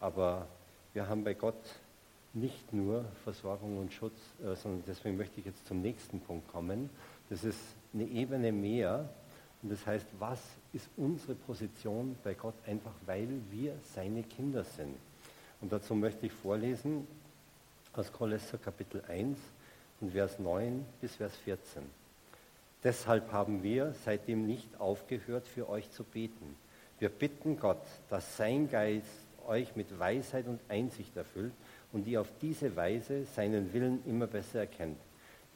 Aber 0.00 0.46
wir 0.92 1.08
haben 1.08 1.24
bei 1.24 1.34
Gott 1.34 1.80
nicht 2.34 2.72
nur 2.72 3.04
Versorgung 3.24 3.78
und 3.78 3.92
Schutz, 3.92 4.18
äh, 4.42 4.54
sondern 4.56 4.82
deswegen 4.86 5.16
möchte 5.16 5.40
ich 5.40 5.46
jetzt 5.46 5.66
zum 5.66 5.82
nächsten 5.82 6.20
Punkt 6.20 6.50
kommen. 6.50 6.90
Das 7.28 7.44
ist 7.44 7.60
eine 7.92 8.04
Ebene 8.04 8.52
mehr, 8.52 9.08
und 9.62 9.70
das 9.70 9.86
heißt, 9.86 10.06
was 10.18 10.40
ist 10.72 10.88
unsere 10.96 11.34
Position 11.34 12.16
bei 12.24 12.34
Gott, 12.34 12.54
einfach 12.66 12.94
weil 13.06 13.28
wir 13.50 13.74
seine 13.94 14.24
Kinder 14.24 14.64
sind. 14.64 14.96
Und 15.60 15.72
dazu 15.72 15.94
möchte 15.94 16.26
ich 16.26 16.32
vorlesen 16.32 17.06
aus 17.92 18.12
Kolosser 18.12 18.58
Kapitel 18.58 19.02
1 19.06 19.38
und 20.00 20.12
Vers 20.12 20.38
9 20.40 20.84
bis 21.00 21.14
Vers 21.14 21.36
14. 21.44 21.82
Deshalb 22.82 23.30
haben 23.30 23.62
wir 23.62 23.94
seitdem 24.04 24.46
nicht 24.46 24.68
aufgehört, 24.80 25.46
für 25.46 25.68
euch 25.68 25.88
zu 25.92 26.02
beten. 26.02 26.56
Wir 26.98 27.08
bitten 27.08 27.56
Gott, 27.56 27.82
dass 28.10 28.36
sein 28.36 28.68
Geist 28.68 29.06
euch 29.46 29.76
mit 29.76 29.96
Weisheit 29.96 30.46
und 30.48 30.60
Einsicht 30.68 31.16
erfüllt 31.16 31.52
und 31.92 32.08
ihr 32.08 32.20
auf 32.20 32.32
diese 32.40 32.74
Weise 32.74 33.24
seinen 33.36 33.72
Willen 33.72 34.02
immer 34.06 34.26
besser 34.26 34.60
erkennt. 34.60 34.98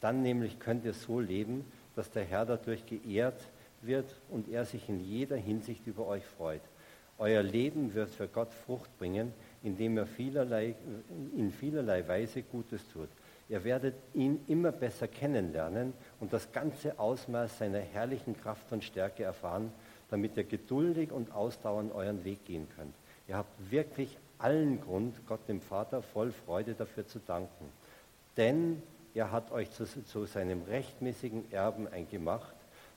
Dann 0.01 0.23
nämlich 0.23 0.61
könnt 0.61 0.85
ihr 0.85 0.93
so 0.93 1.19
leben, 1.19 1.65
dass 1.97 2.11
der 2.11 2.25
Herr 2.25 2.47
dadurch 2.47 2.87
geehrt 2.87 3.41
wird 3.87 4.15
und 4.31 4.49
er 4.49 4.65
sich 4.65 4.89
in 4.89 5.01
jeder 5.01 5.37
Hinsicht 5.37 5.87
über 5.87 6.07
euch 6.07 6.25
freut. 6.25 6.63
Euer 7.19 7.43
Leben 7.43 7.95
wird 7.95 8.11
für 8.11 8.29
Gott 8.29 8.53
Frucht 8.53 8.97
bringen, 8.99 9.33
indem 9.63 9.97
er 9.97 10.07
vielerlei, 10.07 10.75
in 11.35 11.51
vielerlei 11.51 12.07
Weise 12.07 12.43
Gutes 12.43 12.87
tut. 12.93 13.09
Ihr 13.49 13.65
werdet 13.65 13.95
ihn 14.13 14.41
immer 14.49 14.73
besser 14.73 15.09
kennenlernen 15.09 15.95
und 16.21 16.33
das 16.33 16.53
ganze 16.53 16.99
Ausmaß 16.99 17.59
seiner 17.59 17.79
herrlichen 17.79 18.37
Kraft 18.37 18.71
und 18.73 18.85
Stärke 18.85 19.23
erfahren, 19.23 19.73
damit 20.11 20.37
ihr 20.37 20.45
geduldig 20.45 21.11
und 21.11 21.33
ausdauernd 21.33 21.95
euren 21.95 22.25
Weg 22.25 22.45
gehen 22.45 22.67
könnt. 22.77 22.95
Ihr 23.29 23.37
habt 23.37 23.71
wirklich 23.71 24.19
allen 24.39 24.81
Grund, 24.83 25.15
Gott 25.27 25.49
dem 25.49 25.61
Vater 25.61 26.03
voll 26.03 26.33
Freude 26.33 26.75
dafür 26.75 27.07
zu 27.07 27.19
danken. 27.21 27.71
Denn 28.37 28.83
er 29.15 29.33
hat 29.33 29.51
euch 29.53 29.71
zu, 29.71 29.87
zu 29.87 30.27
seinem 30.27 30.63
rechtmäßigen 30.65 31.51
Erben 31.51 31.89
eingemacht 31.89 32.56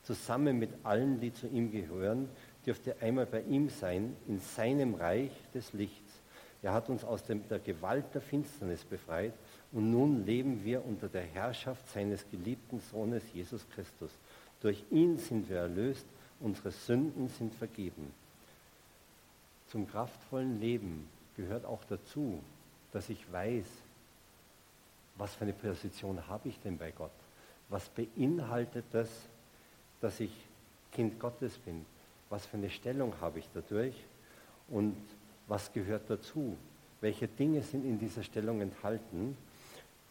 zusammen 0.09 0.57
mit 0.57 0.71
allen, 0.81 1.19
die 1.19 1.31
zu 1.31 1.45
ihm 1.45 1.71
gehören, 1.71 2.29
dürft 2.65 2.87
ihr 2.87 2.95
einmal 2.99 3.27
bei 3.27 3.41
ihm 3.41 3.69
sein, 3.69 4.15
in 4.27 4.39
seinem 4.39 4.95
Reich 4.95 5.31
des 5.53 5.71
Lichts. 5.73 6.11
Er 6.63 6.73
hat 6.73 6.89
uns 6.89 7.03
aus 7.03 7.23
dem, 7.23 7.47
der 7.47 7.59
Gewalt 7.59 8.05
der 8.15 8.21
Finsternis 8.21 8.83
befreit 8.85 9.33
und 9.71 9.91
nun 9.91 10.25
leben 10.25 10.65
wir 10.65 10.83
unter 10.83 11.09
der 11.09 11.21
Herrschaft 11.21 11.87
seines 11.91 12.27
geliebten 12.31 12.79
Sohnes 12.79 13.21
Jesus 13.35 13.63
Christus. 13.69 14.09
Durch 14.61 14.83
ihn 14.89 15.19
sind 15.19 15.47
wir 15.47 15.57
erlöst, 15.57 16.07
unsere 16.39 16.71
Sünden 16.71 17.29
sind 17.29 17.53
vergeben. 17.53 18.11
Zum 19.67 19.87
kraftvollen 19.87 20.59
Leben 20.59 21.07
gehört 21.37 21.65
auch 21.65 21.83
dazu, 21.87 22.41
dass 22.93 23.09
ich 23.09 23.31
weiß, 23.31 23.65
was 25.17 25.35
für 25.35 25.43
eine 25.43 25.53
Position 25.53 26.27
habe 26.27 26.49
ich 26.49 26.59
denn 26.61 26.79
bei 26.79 26.89
Gott? 26.89 27.11
Was 27.69 27.87
beinhaltet 27.89 28.85
das, 28.91 29.07
dass 30.01 30.19
ich 30.19 30.31
Kind 30.91 31.19
Gottes 31.19 31.57
bin? 31.57 31.85
Was 32.29 32.45
für 32.45 32.57
eine 32.57 32.69
Stellung 32.69 33.13
habe 33.21 33.39
ich 33.39 33.49
dadurch? 33.53 33.95
Und 34.67 34.95
was 35.47 35.71
gehört 35.73 36.09
dazu? 36.09 36.57
Welche 37.01 37.27
Dinge 37.27 37.61
sind 37.61 37.85
in 37.85 37.97
dieser 37.99 38.23
Stellung 38.23 38.61
enthalten, 38.61 39.37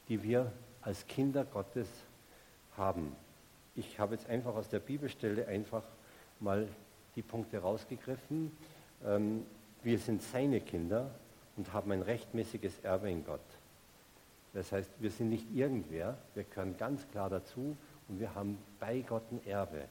die 0.08 0.22
wir 0.22 0.50
als 0.82 1.06
Kinder 1.06 1.44
Gottes 1.44 1.88
haben? 2.76 3.14
Ich 3.76 4.00
habe 4.00 4.14
jetzt 4.14 4.28
einfach 4.28 4.54
aus 4.54 4.68
der 4.68 4.80
Bibelstelle 4.80 5.46
einfach 5.46 5.84
mal 6.40 6.66
die 7.14 7.22
Punkte 7.22 7.58
rausgegriffen. 7.58 8.50
Ähm, 9.04 9.44
wir 9.82 9.98
sind 9.98 10.22
seine 10.22 10.60
Kinder 10.60 11.10
und 11.56 11.72
haben 11.72 11.92
ein 11.92 12.02
rechtmäßiges 12.02 12.80
Erbe 12.80 13.10
in 13.10 13.24
Gott. 13.24 13.40
Das 14.54 14.72
heißt, 14.72 14.90
wir 14.98 15.10
sind 15.10 15.28
nicht 15.28 15.46
irgendwer, 15.54 16.16
wir 16.34 16.44
gehören 16.44 16.76
ganz 16.78 17.06
klar 17.10 17.30
dazu 17.30 17.76
und 18.08 18.20
wir 18.20 18.34
haben 18.34 18.58
bei 18.80 19.00
Gott 19.00 19.24
ein 19.30 19.44
Erbe. 19.46 19.84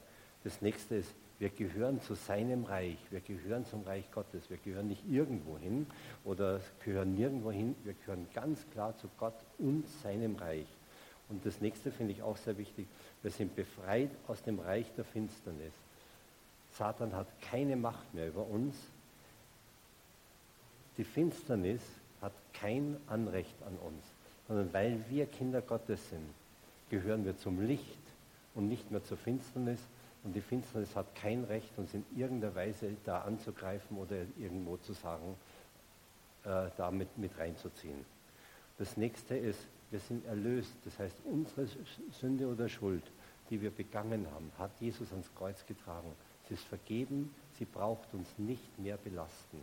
Das 0.44 0.60
nächste 0.60 0.96
ist, 0.96 1.14
wir 1.38 1.50
gehören 1.50 2.00
zu 2.02 2.14
seinem 2.14 2.64
Reich, 2.64 2.98
wir 3.10 3.20
gehören 3.20 3.64
zum 3.64 3.82
Reich 3.82 4.10
Gottes, 4.10 4.50
wir 4.50 4.56
gehören 4.56 4.88
nicht 4.88 5.08
irgendwo 5.08 5.56
hin 5.56 5.86
oder 6.24 6.60
gehören 6.84 7.14
nirgendwo 7.14 7.52
hin, 7.52 7.76
wir 7.84 7.94
gehören 7.94 8.26
ganz 8.34 8.68
klar 8.72 8.96
zu 8.98 9.08
Gott 9.18 9.34
und 9.58 9.86
seinem 10.02 10.34
Reich. 10.36 10.66
Und 11.28 11.44
das 11.46 11.60
nächste 11.60 11.92
finde 11.92 12.12
ich 12.12 12.22
auch 12.22 12.36
sehr 12.36 12.58
wichtig, 12.58 12.86
wir 13.22 13.30
sind 13.30 13.54
befreit 13.54 14.10
aus 14.26 14.42
dem 14.42 14.58
Reich 14.58 14.86
der 14.96 15.04
Finsternis. 15.04 15.72
Satan 16.72 17.14
hat 17.14 17.26
keine 17.42 17.76
Macht 17.76 18.12
mehr 18.14 18.28
über 18.28 18.46
uns. 18.46 18.74
Die 20.96 21.04
Finsternis 21.04 21.82
hat 22.20 22.32
kein 22.52 22.96
Anrecht 23.06 23.54
an 23.64 23.76
uns, 23.76 24.04
sondern 24.48 24.72
weil 24.72 25.04
wir 25.08 25.26
Kinder 25.26 25.60
Gottes 25.60 26.08
sind, 26.10 26.26
gehören 26.90 27.24
wir 27.24 27.36
zum 27.36 27.64
Licht 27.64 27.97
und 28.58 28.68
nicht 28.68 28.90
mehr 28.90 29.02
zur 29.04 29.16
Finsternis. 29.16 29.80
Und 30.24 30.34
die 30.34 30.40
Finsternis 30.40 30.94
hat 30.96 31.14
kein 31.14 31.44
Recht, 31.44 31.70
uns 31.78 31.94
in 31.94 32.04
irgendeiner 32.16 32.54
Weise 32.56 32.96
da 33.04 33.22
anzugreifen 33.22 33.96
oder 33.96 34.16
irgendwo 34.36 34.76
zu 34.78 34.92
sagen, 34.92 35.36
äh, 36.44 36.66
da 36.76 36.90
mit, 36.90 37.16
mit 37.16 37.38
reinzuziehen. 37.38 38.04
Das 38.76 38.96
nächste 38.96 39.36
ist, 39.36 39.60
wir 39.90 40.00
sind 40.00 40.26
erlöst. 40.26 40.74
Das 40.84 40.98
heißt, 40.98 41.16
unsere 41.24 41.68
Sünde 42.20 42.48
oder 42.48 42.68
Schuld, 42.68 43.04
die 43.48 43.62
wir 43.62 43.70
begangen 43.70 44.26
haben, 44.32 44.50
hat 44.58 44.72
Jesus 44.80 45.10
ans 45.12 45.30
Kreuz 45.36 45.64
getragen. 45.64 46.12
Sie 46.48 46.54
ist 46.54 46.64
vergeben, 46.64 47.32
sie 47.58 47.64
braucht 47.64 48.12
uns 48.12 48.26
nicht 48.38 48.78
mehr 48.78 48.96
belasten. 48.96 49.60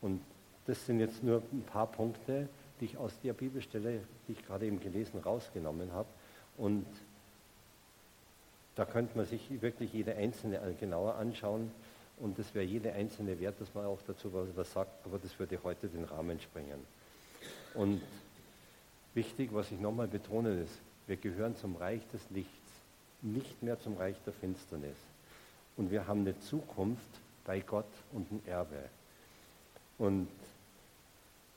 Und 0.00 0.22
das 0.66 0.86
sind 0.86 1.00
jetzt 1.00 1.22
nur 1.22 1.42
ein 1.52 1.64
paar 1.64 1.86
Punkte, 1.86 2.48
die 2.80 2.86
ich 2.86 2.96
aus 2.96 3.12
der 3.22 3.34
Bibelstelle, 3.34 4.00
die 4.26 4.32
ich 4.32 4.46
gerade 4.46 4.66
eben 4.66 4.80
gelesen, 4.80 5.20
rausgenommen 5.20 5.92
habe. 5.92 6.08
Und 6.56 6.86
da 8.76 8.84
könnte 8.84 9.16
man 9.16 9.26
sich 9.26 9.60
wirklich 9.62 9.92
jede 9.92 10.14
einzelne 10.16 10.60
genauer 10.78 11.16
anschauen. 11.16 11.70
Und 12.18 12.38
das 12.38 12.54
wäre 12.54 12.64
jede 12.64 12.92
einzelne 12.92 13.40
wert, 13.40 13.60
dass 13.60 13.74
man 13.74 13.86
auch 13.86 14.00
dazu 14.06 14.30
was 14.54 14.72
sagt, 14.72 15.04
aber 15.06 15.18
das 15.18 15.38
würde 15.38 15.58
heute 15.62 15.88
den 15.88 16.04
Rahmen 16.04 16.38
sprengen. 16.38 16.80
Und 17.74 18.02
wichtig, 19.14 19.50
was 19.52 19.72
ich 19.72 19.80
nochmal 19.80 20.08
betone, 20.08 20.62
ist, 20.62 20.78
wir 21.06 21.16
gehören 21.16 21.56
zum 21.56 21.76
Reich 21.76 22.02
des 22.12 22.20
Lichts, 22.30 22.50
nicht 23.22 23.62
mehr 23.62 23.80
zum 23.80 23.96
Reich 23.96 24.16
der 24.26 24.32
Finsternis. 24.34 24.96
Und 25.76 25.90
wir 25.90 26.06
haben 26.06 26.20
eine 26.20 26.38
Zukunft 26.40 27.08
bei 27.44 27.60
Gott 27.60 27.90
und 28.12 28.30
ein 28.30 28.42
Erbe. 28.46 28.84
Und 29.98 30.28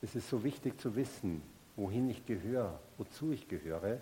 es 0.01 0.15
ist 0.15 0.29
so 0.29 0.43
wichtig 0.43 0.79
zu 0.79 0.95
wissen, 0.95 1.41
wohin 1.75 2.09
ich 2.09 2.25
gehöre, 2.25 2.79
wozu 2.97 3.31
ich 3.31 3.47
gehöre. 3.47 3.99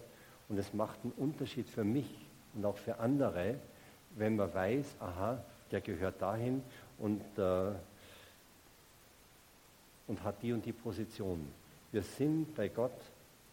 Und 0.47 0.57
es 0.57 0.73
macht 0.73 0.99
einen 1.03 1.13
Unterschied 1.13 1.67
für 1.67 1.83
mich 1.83 2.09
und 2.55 2.65
auch 2.65 2.77
für 2.77 2.99
andere, 2.99 3.55
wenn 4.15 4.35
man 4.35 4.53
weiß, 4.53 4.95
aha, 4.99 5.43
der 5.71 5.81
gehört 5.81 6.21
dahin 6.21 6.61
und, 6.97 7.21
äh, 7.37 7.71
und 10.07 10.23
hat 10.23 10.41
die 10.41 10.53
und 10.53 10.65
die 10.65 10.73
Position. 10.73 11.47
Wir 11.91 12.03
sind 12.03 12.55
bei 12.55 12.67
Gott 12.67 12.91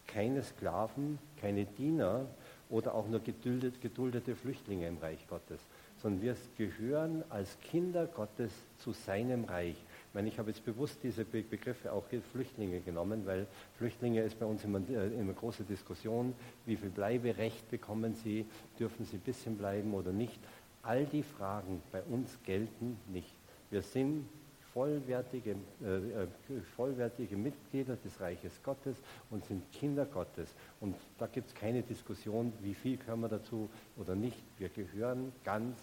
keine 0.06 0.42
Sklaven, 0.42 1.18
keine 1.40 1.64
Diener 1.64 2.26
oder 2.70 2.94
auch 2.94 3.06
nur 3.08 3.20
geduldet, 3.20 3.80
geduldete 3.80 4.34
Flüchtlinge 4.34 4.88
im 4.88 4.98
Reich 4.98 5.26
Gottes, 5.28 5.60
sondern 6.02 6.22
wir 6.22 6.36
gehören 6.56 7.22
als 7.30 7.56
Kinder 7.60 8.06
Gottes 8.06 8.52
zu 8.78 8.92
seinem 8.92 9.44
Reich. 9.44 9.76
Ich 10.08 10.14
meine, 10.14 10.28
ich 10.28 10.38
habe 10.38 10.50
jetzt 10.50 10.64
bewusst 10.64 10.98
diese 11.02 11.24
Begriffe 11.24 11.92
auch 11.92 12.04
Flüchtlinge 12.32 12.80
genommen, 12.80 13.26
weil 13.26 13.46
Flüchtlinge 13.76 14.22
ist 14.22 14.38
bei 14.40 14.46
uns 14.46 14.64
immer, 14.64 14.78
äh, 14.88 15.08
immer 15.08 15.20
eine 15.20 15.34
große 15.34 15.64
Diskussion. 15.64 16.34
Wie 16.64 16.76
viel 16.76 16.88
Bleiberecht 16.88 17.70
bekommen 17.70 18.14
sie? 18.14 18.46
Dürfen 18.78 19.04
sie 19.04 19.16
ein 19.16 19.20
bisschen 19.20 19.58
bleiben 19.58 19.92
oder 19.92 20.10
nicht? 20.10 20.40
All 20.82 21.04
die 21.04 21.22
Fragen 21.22 21.82
bei 21.92 22.02
uns 22.04 22.38
gelten 22.44 22.96
nicht. 23.08 23.34
Wir 23.70 23.82
sind 23.82 24.26
vollwertige, 24.72 25.56
äh, 25.82 26.22
äh, 26.22 26.26
vollwertige 26.74 27.36
Mitglieder 27.36 27.96
des 27.96 28.18
Reiches 28.18 28.62
Gottes 28.62 28.96
und 29.28 29.44
sind 29.44 29.70
Kinder 29.72 30.06
Gottes. 30.06 30.54
Und 30.80 30.96
da 31.18 31.26
gibt 31.26 31.48
es 31.48 31.54
keine 31.54 31.82
Diskussion, 31.82 32.52
wie 32.62 32.74
viel 32.74 32.96
können 32.96 33.20
wir 33.20 33.28
dazu 33.28 33.68
oder 33.98 34.14
nicht. 34.14 34.42
Wir 34.56 34.70
gehören 34.70 35.32
ganz 35.44 35.76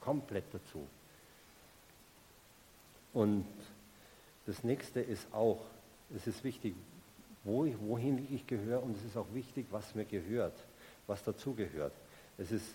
komplett 0.00 0.44
dazu. 0.52 0.86
Und 3.12 3.46
das 4.46 4.64
nächste 4.64 5.00
ist 5.00 5.32
auch, 5.32 5.60
es 6.14 6.26
ist 6.26 6.44
wichtig, 6.44 6.74
wo 7.44 7.64
ich, 7.64 7.74
wohin 7.80 8.26
ich 8.32 8.46
gehöre 8.46 8.82
und 8.82 8.96
es 8.96 9.04
ist 9.04 9.16
auch 9.16 9.32
wichtig, 9.32 9.66
was 9.70 9.94
mir 9.94 10.04
gehört, 10.04 10.54
was 11.06 11.22
dazugehört. 11.22 11.92
Es 12.38 12.52
ist 12.52 12.66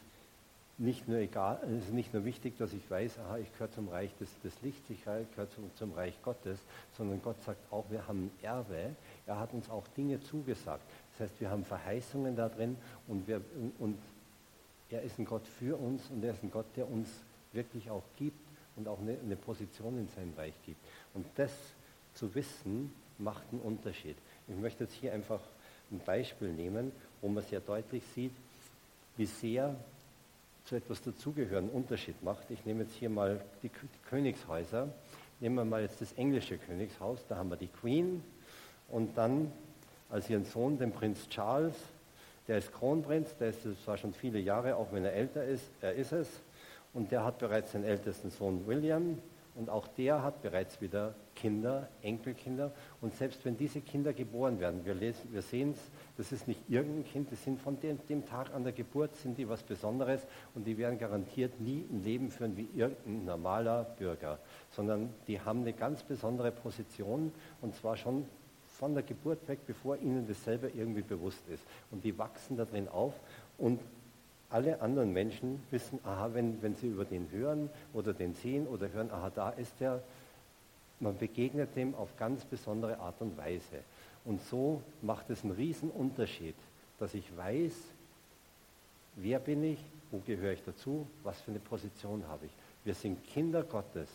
nicht 0.78 1.08
nur 1.08 1.18
egal, 1.18 1.60
es 1.64 1.86
ist 1.86 1.94
nicht 1.94 2.14
nur 2.14 2.24
wichtig, 2.24 2.56
dass 2.58 2.72
ich 2.72 2.90
weiß, 2.90 3.18
aha, 3.20 3.38
ich 3.40 3.52
gehöre 3.54 3.72
zum 3.72 3.90
Reich 3.90 4.16
des, 4.20 4.30
des 4.42 4.62
Lichts, 4.62 4.88
ich 4.90 5.04
gehöre 5.04 5.50
zum, 5.56 5.72
zum 5.76 5.94
Reich 5.94 6.22
Gottes, 6.22 6.60
sondern 6.96 7.22
Gott 7.22 7.42
sagt 7.44 7.60
auch, 7.72 7.86
wir 7.90 8.08
haben 8.08 8.30
Erbe, 8.44 8.96
er 9.26 9.40
hat 9.40 9.54
uns 9.54 9.70
auch 9.70 9.88
Dinge 9.96 10.22
zugesagt. 10.22 10.84
Das 11.14 11.28
heißt, 11.28 11.42
wir 11.42 11.50
haben 11.50 11.66
Verheißungen 11.66 12.36
da 12.36 12.48
drin 12.48 12.78
und, 13.08 13.28
wir, 13.28 13.42
und 13.80 13.98
er 14.92 15.02
ist 15.02 15.18
ein 15.18 15.26
Gott 15.26 15.48
für 15.48 15.78
uns 15.78 16.04
und 16.12 16.24
er 16.24 16.34
ist 16.34 16.44
ein 16.44 16.52
Gott, 16.52 16.68
der 16.76 16.90
uns 16.90 17.10
wirklich 17.54 17.90
auch 17.90 18.04
gibt 18.18 18.47
und 18.78 18.88
auch 18.88 19.00
eine, 19.00 19.36
Position 19.36 19.98
in 19.98 20.08
seinem 20.08 20.34
Reich 20.36 20.54
gibt. 20.66 20.80
Und 21.14 21.26
das 21.36 21.52
zu 22.14 22.34
wissen, 22.36 22.94
macht 23.18 23.44
einen 23.52 23.62
Unterschied. 23.62 24.16
Ich 24.48 24.56
möchte 24.56 24.86
jetzt 24.86 24.94
hier 24.94 25.14
einfach 25.14 25.42
ein 25.92 26.00
Beispiel 26.00 26.54
nehmen, 26.54 26.92
wo 27.22 27.28
man 27.28 27.44
sehr 27.44 27.60
deutlich 27.60 28.04
sieht, 28.14 28.34
wie 29.18 29.26
sehr 29.26 29.76
zu 30.66 30.76
etwas 30.76 31.02
dazugehören 31.02 31.70
Unterschied 31.70 32.22
macht. 32.24 32.52
Ich 32.52 32.66
nehme 32.66 32.84
jetzt 32.84 32.96
hier 32.96 33.10
mal 33.10 33.42
die 33.64 33.72
Königshäuser. 34.10 34.90
Nehmen 35.40 35.56
wir 35.56 35.66
mal 35.66 35.82
jetzt 35.82 36.02
das 36.02 36.14
englische 36.14 36.58
Königshaus, 36.58 37.26
da 37.28 37.38
haben 37.38 37.50
wir 37.50 37.58
die 37.58 37.68
Queen 37.68 38.24
und 38.90 39.18
dann 39.18 39.52
als 40.10 40.30
ihren 40.30 40.46
Sohn, 40.46 40.78
den 40.78 40.92
Prinz 40.92 41.28
Charles, 41.30 41.76
der 42.48 42.58
ist 42.58 42.74
Kronprinz, 42.74 43.36
der 43.38 43.50
ist 43.50 43.60
zwar 43.84 43.98
schon 43.98 44.14
viele 44.14 44.40
Jahre, 44.40 44.78
auch 44.78 44.92
wenn 44.92 45.04
er 45.04 45.14
älter 45.14 45.44
ist, 45.44 45.70
er 45.82 45.94
ist 45.94 46.12
es. 46.12 46.28
Und 46.94 47.12
der 47.12 47.24
hat 47.24 47.38
bereits 47.40 47.74
den 47.74 47.84
ältesten 47.84 48.30
Sohn 48.30 48.66
William. 48.68 49.20
Und 49.56 49.72
auch 49.72 49.88
der 49.88 50.22
hat 50.22 50.44
bereits 50.44 50.82
wieder 50.82 51.16
Kinder, 51.34 51.88
Enkelkinder. 52.04 52.72
Und 53.02 53.16
selbst 53.16 53.44
wenn 53.44 53.58
diese 53.58 53.82
Kinder 53.82 54.14
geboren 54.14 54.60
werden, 54.60 54.86
wir, 54.86 55.00
wir 55.00 55.42
sehen 55.42 55.72
es, 55.72 55.80
das 56.16 56.32
ist 56.32 56.48
nicht 56.48 56.62
irgendein 56.68 57.06
Kind, 57.06 57.32
das 57.32 57.44
sind 57.44 57.60
von 57.60 57.80
dem, 57.80 57.98
dem, 58.08 58.24
Tag 58.26 58.54
an 58.54 58.64
der 58.64 58.74
Geburt, 58.74 59.16
sind 59.16 59.38
die 59.38 59.50
was 59.50 59.64
Besonderes 59.64 60.28
und 60.54 60.66
die 60.68 60.78
werden 60.78 61.00
garantiert 61.00 61.60
nie 61.60 61.86
ein 61.92 62.04
Leben 62.04 62.30
führen 62.30 62.56
wie 62.56 62.68
irgendein 62.76 63.26
normaler 63.26 63.84
Bürger, 63.84 64.38
sondern 64.70 65.12
die 65.28 65.42
haben 65.42 65.62
eine 65.62 65.74
ganz 65.74 66.04
besondere 66.04 66.52
Position 66.52 67.32
und 67.62 67.76
zwar 67.76 67.98
schon 67.98 68.26
von 68.68 68.94
der 68.94 69.04
Geburt 69.04 69.48
weg, 69.48 69.60
bevor 69.66 69.98
ihnen 69.98 70.28
das 70.28 70.44
selber 70.44 70.68
irgendwie 70.74 71.02
bewusst 71.02 71.42
ist. 71.50 71.64
Und 71.90 72.04
die 72.04 72.16
wachsen 72.18 72.58
da 72.58 72.66
drin 72.66 72.88
auf 72.88 73.14
und 73.58 73.80
alle 74.50 74.82
anderen 74.82 75.12
Menschen 75.12 75.62
wissen, 75.72 76.00
aha, 76.04 76.30
wenn, 76.34 76.62
wenn 76.62 76.76
sie 76.76 76.88
über 76.88 77.06
den 77.06 77.30
hören 77.32 77.70
oder 77.94 78.14
den 78.14 78.34
sehen 78.34 78.68
oder 78.68 78.92
hören, 78.92 79.12
aha, 79.12 79.32
da 79.34 79.50
ist 79.50 79.74
der, 79.80 80.02
man 81.00 81.18
begegnet 81.18 81.76
dem 81.76 81.96
auf 81.96 82.16
ganz 82.18 82.46
besondere 82.46 83.00
Art 83.00 83.22
und 83.22 83.38
Weise. 83.38 83.84
Und 84.24 84.42
so 84.44 84.82
macht 85.02 85.30
es 85.30 85.44
einen 85.44 85.54
riesen 85.54 85.92
Unterschied, 85.92 86.56
dass 87.00 87.14
ich 87.14 87.26
weiß, 87.36 87.74
wer 89.16 89.40
bin 89.40 89.64
ich, 89.64 89.80
wo 90.12 90.20
gehöre 90.20 90.54
ich 90.54 90.64
dazu, 90.64 91.06
was 91.24 91.40
für 91.42 91.52
eine 91.52 91.60
Position 91.60 92.28
habe 92.28 92.46
ich. 92.46 92.52
Wir 92.86 92.94
sind 92.94 93.24
Kinder 93.28 93.64
Gottes 93.64 94.10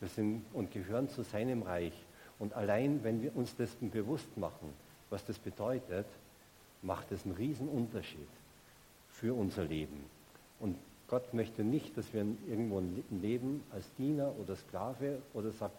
wir 0.00 0.08
sind 0.08 0.44
und 0.54 0.72
gehören 0.72 1.08
zu 1.08 1.22
seinem 1.22 1.62
Reich. 1.62 1.92
Und 2.38 2.54
allein, 2.54 3.04
wenn 3.04 3.22
wir 3.22 3.36
uns 3.36 3.54
das 3.56 3.76
bewusst 3.80 4.34
machen, 4.36 4.72
was 5.10 5.24
das 5.26 5.38
bedeutet, 5.38 6.06
macht 6.82 7.12
es 7.12 7.24
einen 7.24 7.34
riesen 7.34 7.68
Unterschied 7.68 8.28
für 9.20 9.34
unser 9.34 9.64
Leben. 9.64 10.04
Und 10.58 10.76
Gott 11.06 11.34
möchte 11.34 11.62
nicht, 11.62 11.96
dass 11.96 12.12
wir 12.14 12.24
irgendwo 12.48 12.82
leben 13.10 13.62
als 13.70 13.92
Diener 13.94 14.32
oder 14.40 14.56
Sklave 14.56 15.20
oder 15.34 15.50
sagt, 15.50 15.76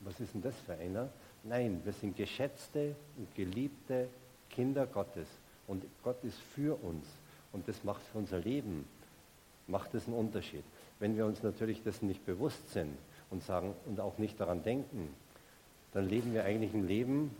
was 0.00 0.18
ist 0.20 0.34
denn 0.34 0.42
das 0.42 0.54
für 0.66 0.74
einer? 0.74 1.08
Nein, 1.44 1.80
wir 1.84 1.92
sind 1.92 2.16
geschätzte 2.16 2.96
und 3.16 3.34
geliebte 3.34 4.08
Kinder 4.50 4.86
Gottes. 4.86 5.28
Und 5.66 5.84
Gott 6.02 6.22
ist 6.24 6.38
für 6.54 6.74
uns. 6.82 7.06
Und 7.52 7.68
das 7.68 7.84
macht 7.84 8.02
für 8.02 8.18
unser 8.18 8.38
Leben, 8.38 8.86
macht 9.66 9.94
es 9.94 10.06
einen 10.06 10.16
Unterschied. 10.16 10.64
Wenn 10.98 11.16
wir 11.16 11.26
uns 11.26 11.42
natürlich 11.42 11.82
dessen 11.82 12.08
nicht 12.08 12.24
bewusst 12.26 12.72
sind 12.72 12.96
und 13.30 13.42
sagen 13.42 13.74
und 13.86 14.00
auch 14.00 14.18
nicht 14.18 14.40
daran 14.40 14.62
denken, 14.62 15.14
dann 15.92 16.08
leben 16.08 16.34
wir 16.34 16.44
eigentlich 16.44 16.74
ein 16.74 16.86
Leben 16.86 17.30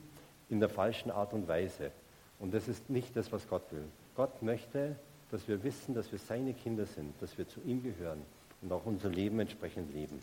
in 0.49 0.61
der 0.61 0.69
falschen 0.69 1.11
Art 1.11 1.33
und 1.33 1.49
Weise. 1.49 1.91
Und 2.39 2.55
das 2.55 2.69
ist 2.69 2.91
nicht 2.91 3.17
das, 3.17 3.33
was 3.33 3.49
Gott 3.49 3.65
will. 3.71 3.85
Gott 4.15 4.43
möchte, 4.43 4.97
dass 5.31 5.47
wir 5.49 5.63
wissen, 5.63 5.95
dass 5.95 6.11
wir 6.13 6.19
seine 6.19 6.55
Kinder 6.55 6.87
sind, 6.87 7.15
dass 7.21 7.37
wir 7.37 7.49
zu 7.49 7.61
ihm 7.63 7.83
gehören 7.83 8.23
und 8.63 8.73
auch 8.73 8.87
unser 8.87 9.09
Leben 9.09 9.41
entsprechend 9.41 9.93
leben. 9.93 10.21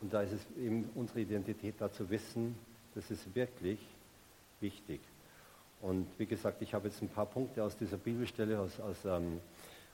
Und 0.00 0.14
da 0.14 0.22
ist 0.22 0.32
es 0.32 0.40
eben 0.56 0.88
unsere 0.94 1.20
Identität 1.20 1.74
da 1.78 1.90
zu 1.90 2.08
wissen, 2.08 2.54
das 2.94 3.10
ist 3.10 3.34
wirklich 3.34 3.80
wichtig. 4.60 5.00
Und 5.80 6.06
wie 6.18 6.26
gesagt, 6.26 6.62
ich 6.62 6.74
habe 6.74 6.88
jetzt 6.88 7.02
ein 7.02 7.08
paar 7.08 7.26
Punkte 7.26 7.62
aus 7.62 7.76
dieser 7.76 7.96
Bibelstelle, 7.96 8.58
aus, 8.58 8.80
aus, 8.80 8.96
ähm, 9.04 9.40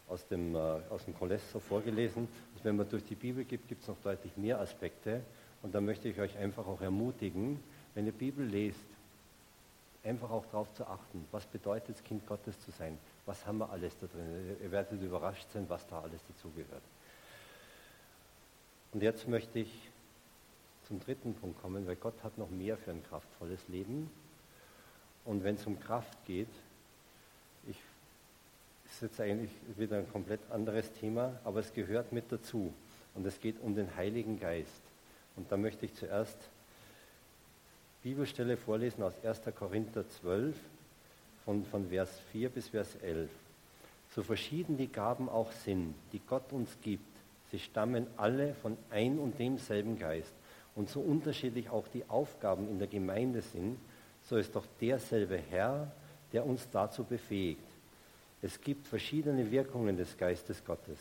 aus 0.09 0.27
dem, 0.29 0.55
äh, 0.55 0.81
dem 1.07 1.15
Kolester 1.19 1.61
vorgelesen. 1.61 2.29
Also 2.55 2.65
wenn 2.65 2.77
man 2.77 2.89
durch 2.89 3.05
die 3.05 3.15
Bibel 3.15 3.45
gibt, 3.45 3.69
gibt 3.69 3.83
es 3.83 3.89
noch 3.89 4.01
deutlich 4.03 4.37
mehr 4.37 4.61
Aspekte. 4.61 5.23
Und 5.63 5.75
da 5.75 5.81
möchte 5.81 6.09
ich 6.09 6.21
euch 6.21 6.37
einfach 6.37 6.67
auch 6.67 6.81
ermutigen, 6.81 7.61
wenn 7.95 8.07
ihr 8.07 8.13
Bibel 8.13 8.45
lest, 8.47 8.79
einfach 10.03 10.31
auch 10.31 10.45
darauf 10.47 10.73
zu 10.75 10.87
achten, 10.87 11.27
was 11.33 11.47
bedeutet 11.47 11.97
es, 11.97 12.05
Kind 12.05 12.27
Gottes 12.27 12.59
zu 12.61 12.71
sein? 12.73 12.99
Was 13.27 13.47
haben 13.47 13.59
wir 13.59 13.71
alles 13.71 13.97
da 14.01 14.07
drin? 14.07 14.57
Ihr 14.63 14.71
werdet 14.71 15.01
überrascht 15.01 15.47
sein, 15.53 15.65
was 15.69 15.87
da 15.87 16.01
alles 16.01 16.21
dazugehört. 16.29 16.83
Und 18.93 19.03
jetzt 19.03 19.27
möchte 19.27 19.59
ich 19.59 19.91
zum 20.87 21.01
dritten 21.01 21.35
Punkt 21.35 21.61
kommen, 21.63 21.87
weil 21.87 21.97
Gott 21.97 22.23
hat 22.23 22.37
noch 22.37 22.51
mehr 22.51 22.77
für 22.77 22.91
ein 22.91 23.03
kraftvolles 23.09 23.67
Leben. 23.69 24.11
Und 25.25 25.43
wenn 25.43 25.55
es 25.55 25.67
um 25.67 25.81
Kraft 25.81 26.19
geht, 26.27 26.49
ich 27.67 27.79
ist 28.95 29.03
jetzt 29.03 29.21
eigentlich 29.21 29.51
wieder 29.77 29.99
ein 29.99 30.09
komplett 30.13 30.41
anderes 30.51 30.93
Thema, 30.93 31.41
aber 31.43 31.61
es 31.61 31.73
gehört 31.73 32.13
mit 32.13 32.31
dazu. 32.31 32.73
Und 33.15 33.27
es 33.27 33.41
geht 33.41 33.61
um 33.61 33.75
den 33.75 33.97
Heiligen 33.97 34.39
Geist. 34.39 34.83
Und 35.35 35.51
da 35.51 35.57
möchte 35.57 35.87
ich 35.87 35.95
zuerst 35.95 36.37
Bibelstelle 38.05 38.59
vorlesen 38.59 39.03
aus 39.03 39.15
1. 39.25 39.41
Korinther 39.59 40.07
12 40.07 40.55
von, 41.47 41.65
von 41.65 41.89
Vers 41.89 42.11
4 42.33 42.51
bis 42.51 42.69
Vers 42.69 42.97
11. 42.97 43.31
So 44.15 44.23
verschieden 44.23 44.77
die 44.77 44.93
Gaben 44.93 45.31
auch 45.31 45.51
sind, 45.51 45.95
die 46.13 46.21
Gott 46.21 46.53
uns 46.53 46.69
gibt, 46.83 47.09
sie 47.51 47.59
stammen 47.59 48.07
alle 48.19 48.53
von 48.57 48.77
ein 48.91 49.19
und 49.19 49.39
demselben 49.39 49.99
Geist. 49.99 50.35
Und 50.75 50.91
so 50.91 51.01
unterschiedlich 51.01 51.71
auch 51.71 51.89
die 51.89 52.05
Aufgaben 52.11 52.69
in 52.69 52.79
der 52.79 52.89
Gemeinde 52.89 53.41
sind, 53.41 53.79
so 54.29 54.37
ist 54.37 54.55
doch 54.55 54.67
derselbe 54.83 55.39
Herr, 55.39 55.91
der 56.35 56.45
uns 56.45 56.69
dazu 56.71 57.05
befähigt. 57.05 57.65
Es 58.43 58.61
gibt 58.61 58.87
verschiedene 58.87 59.51
Wirkungen 59.51 59.97
des 59.97 60.15
Geistes 60.19 60.63
Gottes, 60.63 60.99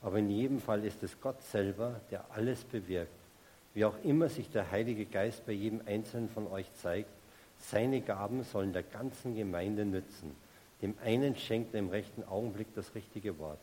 aber 0.00 0.20
in 0.20 0.30
jedem 0.30 0.60
Fall 0.60 0.84
ist 0.84 1.02
es 1.02 1.20
Gott 1.20 1.42
selber, 1.42 2.00
der 2.12 2.24
alles 2.30 2.62
bewirkt. 2.62 3.23
Wie 3.74 3.84
auch 3.84 3.96
immer 4.04 4.28
sich 4.28 4.48
der 4.50 4.70
Heilige 4.70 5.04
Geist 5.04 5.44
bei 5.46 5.52
jedem 5.52 5.82
Einzelnen 5.84 6.28
von 6.28 6.46
euch 6.46 6.72
zeigt, 6.74 7.10
seine 7.58 8.00
Gaben 8.00 8.44
sollen 8.44 8.72
der 8.72 8.84
ganzen 8.84 9.34
Gemeinde 9.34 9.84
nützen. 9.84 10.34
Dem 10.80 10.94
einen 11.04 11.36
schenkt 11.36 11.74
er 11.74 11.80
im 11.80 11.88
rechten 11.88 12.24
Augenblick 12.24 12.68
das 12.74 12.94
richtige 12.94 13.38
Wort. 13.38 13.58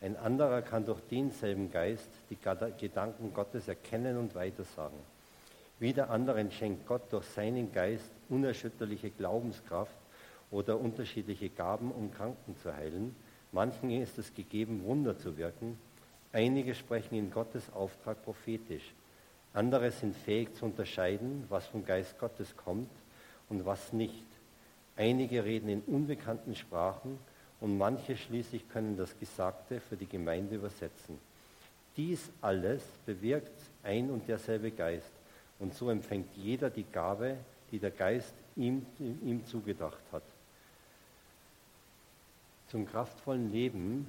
Ein 0.00 0.16
anderer 0.16 0.62
kann 0.62 0.86
durch 0.86 1.00
denselben 1.10 1.72
Geist 1.72 2.08
die 2.30 2.38
Gedanken 2.78 3.34
Gottes 3.34 3.66
erkennen 3.66 4.16
und 4.16 4.34
weitersagen. 4.34 4.98
Wieder 5.80 6.10
anderen 6.10 6.52
schenkt 6.52 6.86
Gott 6.86 7.12
durch 7.12 7.24
seinen 7.26 7.72
Geist 7.72 8.10
unerschütterliche 8.28 9.10
Glaubenskraft 9.10 9.96
oder 10.50 10.78
unterschiedliche 10.78 11.48
Gaben, 11.48 11.90
um 11.90 12.12
Kranken 12.12 12.56
zu 12.56 12.74
heilen. 12.74 13.14
Manchen 13.50 13.90
ist 13.90 14.18
es 14.18 14.34
gegeben, 14.34 14.84
Wunder 14.84 15.18
zu 15.18 15.36
wirken. 15.36 15.78
Einige 16.32 16.74
sprechen 16.74 17.14
in 17.16 17.30
Gottes 17.30 17.72
Auftrag 17.72 18.22
prophetisch. 18.24 18.92
Andere 19.54 19.90
sind 19.90 20.14
fähig 20.16 20.54
zu 20.54 20.66
unterscheiden, 20.66 21.44
was 21.48 21.66
vom 21.66 21.84
Geist 21.84 22.18
Gottes 22.18 22.56
kommt 22.56 22.90
und 23.48 23.64
was 23.64 23.92
nicht. 23.92 24.24
Einige 24.96 25.44
reden 25.44 25.68
in 25.68 25.82
unbekannten 25.82 26.54
Sprachen 26.54 27.18
und 27.60 27.78
manche 27.78 28.16
schließlich 28.16 28.68
können 28.68 28.96
das 28.96 29.18
Gesagte 29.18 29.80
für 29.80 29.96
die 29.96 30.06
Gemeinde 30.06 30.56
übersetzen. 30.56 31.18
Dies 31.96 32.30
alles 32.40 32.82
bewirkt 33.06 33.60
ein 33.82 34.10
und 34.10 34.28
derselbe 34.28 34.70
Geist. 34.70 35.10
Und 35.58 35.74
so 35.74 35.90
empfängt 35.90 36.28
jeder 36.36 36.70
die 36.70 36.84
Gabe, 36.84 37.36
die 37.72 37.78
der 37.78 37.90
Geist 37.90 38.32
ihm, 38.54 38.86
ihm 38.98 39.44
zugedacht 39.46 40.02
hat. 40.12 40.22
Zum 42.68 42.86
kraftvollen 42.86 43.50
Leben 43.50 44.08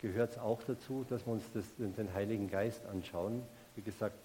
gehört 0.00 0.32
es 0.32 0.38
auch 0.38 0.62
dazu, 0.64 1.04
dass 1.08 1.26
wir 1.26 1.34
uns 1.34 1.44
das, 1.52 1.64
den 1.76 2.12
Heiligen 2.14 2.50
Geist 2.50 2.84
anschauen. 2.86 3.42
Wie 3.76 3.82
gesagt, 3.82 4.16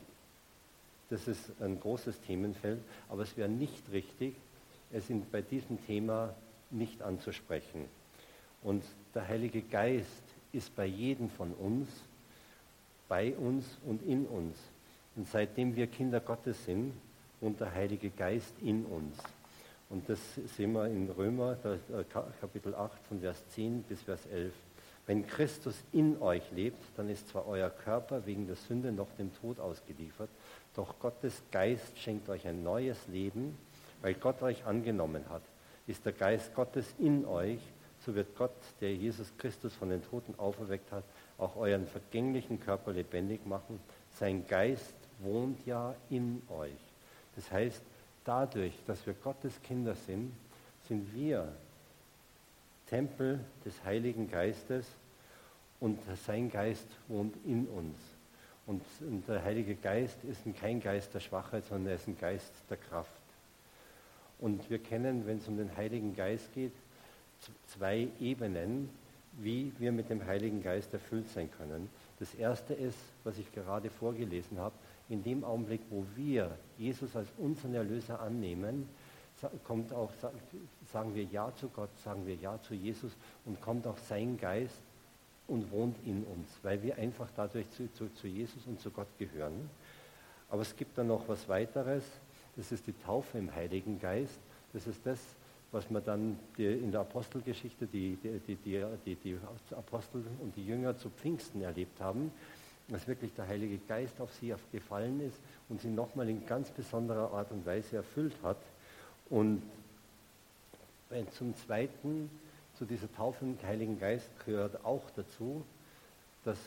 das 1.13 1.27
ist 1.27 1.51
ein 1.61 1.79
großes 1.79 2.19
Themenfeld, 2.21 2.81
aber 3.07 3.21
es 3.21 3.37
wäre 3.37 3.47
nicht 3.47 3.91
richtig, 3.91 4.33
es 4.91 5.11
in, 5.11 5.23
bei 5.29 5.43
diesem 5.43 5.77
Thema 5.85 6.33
nicht 6.71 7.03
anzusprechen. 7.03 7.85
Und 8.63 8.83
der 9.13 9.27
Heilige 9.27 9.61
Geist 9.61 10.23
ist 10.51 10.75
bei 10.75 10.87
jedem 10.87 11.29
von 11.29 11.51
uns, 11.53 11.87
bei 13.07 13.35
uns 13.35 13.77
und 13.85 14.01
in 14.07 14.25
uns. 14.25 14.57
Und 15.15 15.27
seitdem 15.27 15.75
wir 15.75 15.85
Kinder 15.85 16.19
Gottes 16.19 16.65
sind, 16.65 16.93
wohnt 17.41 17.59
der 17.59 17.71
Heilige 17.75 18.09
Geist 18.09 18.55
in 18.63 18.83
uns. 18.85 19.15
Und 19.91 20.09
das 20.09 20.19
sehen 20.57 20.71
wir 20.71 20.87
in 20.87 21.07
Römer, 21.11 21.57
äh, 21.63 22.03
Kapitel 22.41 22.73
8, 22.73 23.05
von 23.07 23.19
Vers 23.19 23.47
10 23.49 23.83
bis 23.83 24.01
Vers 24.01 24.25
11. 24.31 24.51
Wenn 25.05 25.27
Christus 25.27 25.75
in 25.91 26.21
euch 26.21 26.49
lebt, 26.51 26.81
dann 26.95 27.09
ist 27.09 27.27
zwar 27.27 27.45
euer 27.45 27.69
Körper 27.69 28.25
wegen 28.25 28.47
der 28.47 28.55
Sünde 28.55 28.91
noch 28.91 29.11
dem 29.17 29.33
Tod 29.35 29.59
ausgeliefert, 29.59 30.29
doch 30.75 30.99
Gottes 30.99 31.41
Geist 31.51 31.97
schenkt 31.99 32.29
euch 32.29 32.47
ein 32.47 32.63
neues 32.63 33.07
Leben, 33.07 33.57
weil 34.01 34.15
Gott 34.15 34.41
euch 34.41 34.65
angenommen 34.65 35.23
hat. 35.29 35.43
Ist 35.87 36.05
der 36.05 36.13
Geist 36.13 36.53
Gottes 36.55 36.93
in 36.97 37.25
euch, 37.25 37.59
so 38.05 38.15
wird 38.15 38.35
Gott, 38.37 38.55
der 38.81 38.93
Jesus 38.93 39.31
Christus 39.37 39.73
von 39.75 39.89
den 39.89 40.03
Toten 40.03 40.35
auferweckt 40.37 40.91
hat, 40.91 41.03
auch 41.37 41.55
euren 41.55 41.87
vergänglichen 41.87 42.59
Körper 42.59 42.91
lebendig 42.91 43.45
machen. 43.45 43.79
Sein 44.11 44.45
Geist 44.47 44.95
wohnt 45.19 45.65
ja 45.65 45.95
in 46.09 46.41
euch. 46.49 46.71
Das 47.35 47.51
heißt, 47.51 47.81
dadurch, 48.25 48.73
dass 48.85 49.05
wir 49.05 49.13
Gottes 49.13 49.61
Kinder 49.61 49.95
sind, 49.95 50.33
sind 50.87 51.13
wir 51.13 51.51
Tempel 52.89 53.39
des 53.65 53.83
Heiligen 53.83 54.29
Geistes 54.29 54.85
und 55.79 55.99
sein 56.25 56.51
Geist 56.51 56.87
wohnt 57.07 57.35
in 57.45 57.67
uns. 57.67 57.97
Und, 58.65 58.81
der 59.27 59.43
Heilige 59.43 59.75
Geist 59.75 60.23
ist 60.23 60.41
kein 60.59 60.79
Geist 60.79 61.13
der 61.13 61.19
Schwachheit, 61.19 61.65
sondern 61.65 61.87
er 61.87 61.95
ist 61.95 62.07
ein 62.07 62.17
Geist 62.17 62.51
der 62.69 62.77
Kraft. 62.77 63.09
Und 64.39 64.69
wir 64.69 64.79
kennen, 64.79 65.25
wenn 65.25 65.37
es 65.37 65.47
um 65.47 65.57
den 65.57 65.75
Heiligen 65.75 66.15
Geist 66.15 66.53
geht, 66.53 66.73
zwei 67.67 68.07
Ebenen, 68.19 68.89
wie 69.33 69.71
wir 69.79 69.91
mit 69.91 70.09
dem 70.09 70.25
Heiligen 70.25 70.61
Geist 70.61 70.93
erfüllt 70.93 71.29
sein 71.29 71.49
können. 71.57 71.89
Das 72.19 72.33
erste 72.35 72.73
ist, 72.73 72.97
was 73.23 73.37
ich 73.37 73.51
gerade 73.51 73.89
vorgelesen 73.89 74.59
habe, 74.59 74.75
in 75.09 75.23
dem 75.23 75.43
Augenblick, 75.43 75.81
wo 75.89 76.05
wir 76.15 76.57
Jesus 76.77 77.15
als 77.15 77.27
unseren 77.37 77.73
Erlöser 77.73 78.21
annehmen, 78.21 78.87
kommt 79.65 79.91
auch, 79.91 80.11
sagen 80.91 81.15
wir 81.15 81.23
Ja 81.23 81.53
zu 81.55 81.67
Gott, 81.69 81.89
sagen 82.03 82.25
wir 82.25 82.35
Ja 82.35 82.61
zu 82.61 82.73
Jesus 82.73 83.11
und 83.45 83.59
kommt 83.59 83.85
auch 83.87 83.97
sein 83.97 84.37
Geist 84.37 84.81
und 85.47 85.71
wohnt 85.71 85.97
in 86.05 86.23
uns, 86.23 86.47
weil 86.63 86.81
wir 86.81 86.97
einfach 86.97 87.29
dadurch 87.35 87.69
zu, 87.71 87.91
zu, 87.93 88.13
zu 88.13 88.27
Jesus 88.27 88.65
und 88.65 88.79
zu 88.79 88.91
Gott 88.91 89.07
gehören. 89.17 89.69
Aber 90.49 90.61
es 90.61 90.75
gibt 90.75 90.97
dann 90.97 91.07
noch 91.07 91.27
was 91.27 91.49
weiteres, 91.49 92.03
das 92.55 92.71
ist 92.71 92.85
die 92.87 92.93
Taufe 92.93 93.37
im 93.37 93.53
Heiligen 93.53 93.99
Geist. 93.99 94.39
Das 94.73 94.87
ist 94.87 95.05
das, 95.05 95.19
was 95.71 95.89
wir 95.89 96.01
dann 96.01 96.37
in 96.57 96.91
der 96.91 97.01
Apostelgeschichte, 97.01 97.87
die, 97.87 98.17
die, 98.23 98.55
die, 98.55 98.91
die, 99.05 99.15
die 99.15 99.37
Apostel 99.75 100.23
und 100.39 100.55
die 100.55 100.65
Jünger 100.65 100.95
zu 100.97 101.09
Pfingsten 101.09 101.61
erlebt 101.61 101.99
haben, 101.99 102.31
dass 102.89 103.07
wirklich 103.07 103.33
der 103.33 103.47
Heilige 103.47 103.79
Geist 103.87 104.21
auf 104.21 104.31
sie 104.33 104.53
gefallen 104.71 105.19
ist 105.21 105.39
und 105.69 105.81
sie 105.81 105.89
nochmal 105.89 106.29
in 106.29 106.45
ganz 106.45 106.69
besonderer 106.69 107.31
Art 107.31 107.51
und 107.51 107.65
Weise 107.65 107.97
erfüllt 107.97 108.35
hat. 108.43 108.57
Und 109.29 109.63
zum 111.31 111.55
Zweiten, 111.55 112.29
zu 112.77 112.85
dieser 112.85 113.11
Taufe 113.13 113.45
im 113.45 113.57
Heiligen 113.63 113.99
Geist 113.99 114.29
gehört 114.45 114.83
auch 114.83 115.09
dazu, 115.15 115.63
dass 116.43 116.57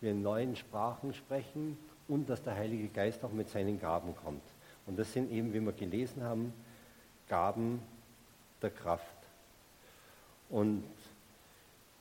wir 0.00 0.12
in 0.12 0.22
neuen 0.22 0.56
Sprachen 0.56 1.14
sprechen 1.14 1.78
und 2.06 2.28
dass 2.28 2.42
der 2.42 2.54
Heilige 2.54 2.88
Geist 2.88 3.24
auch 3.24 3.32
mit 3.32 3.48
seinen 3.48 3.80
Gaben 3.80 4.14
kommt. 4.16 4.42
Und 4.86 4.98
das 4.98 5.12
sind 5.12 5.30
eben, 5.30 5.52
wie 5.52 5.60
wir 5.60 5.72
gelesen 5.72 6.22
haben, 6.22 6.52
Gaben 7.28 7.82
der 8.62 8.70
Kraft. 8.70 9.04
Und 10.48 10.84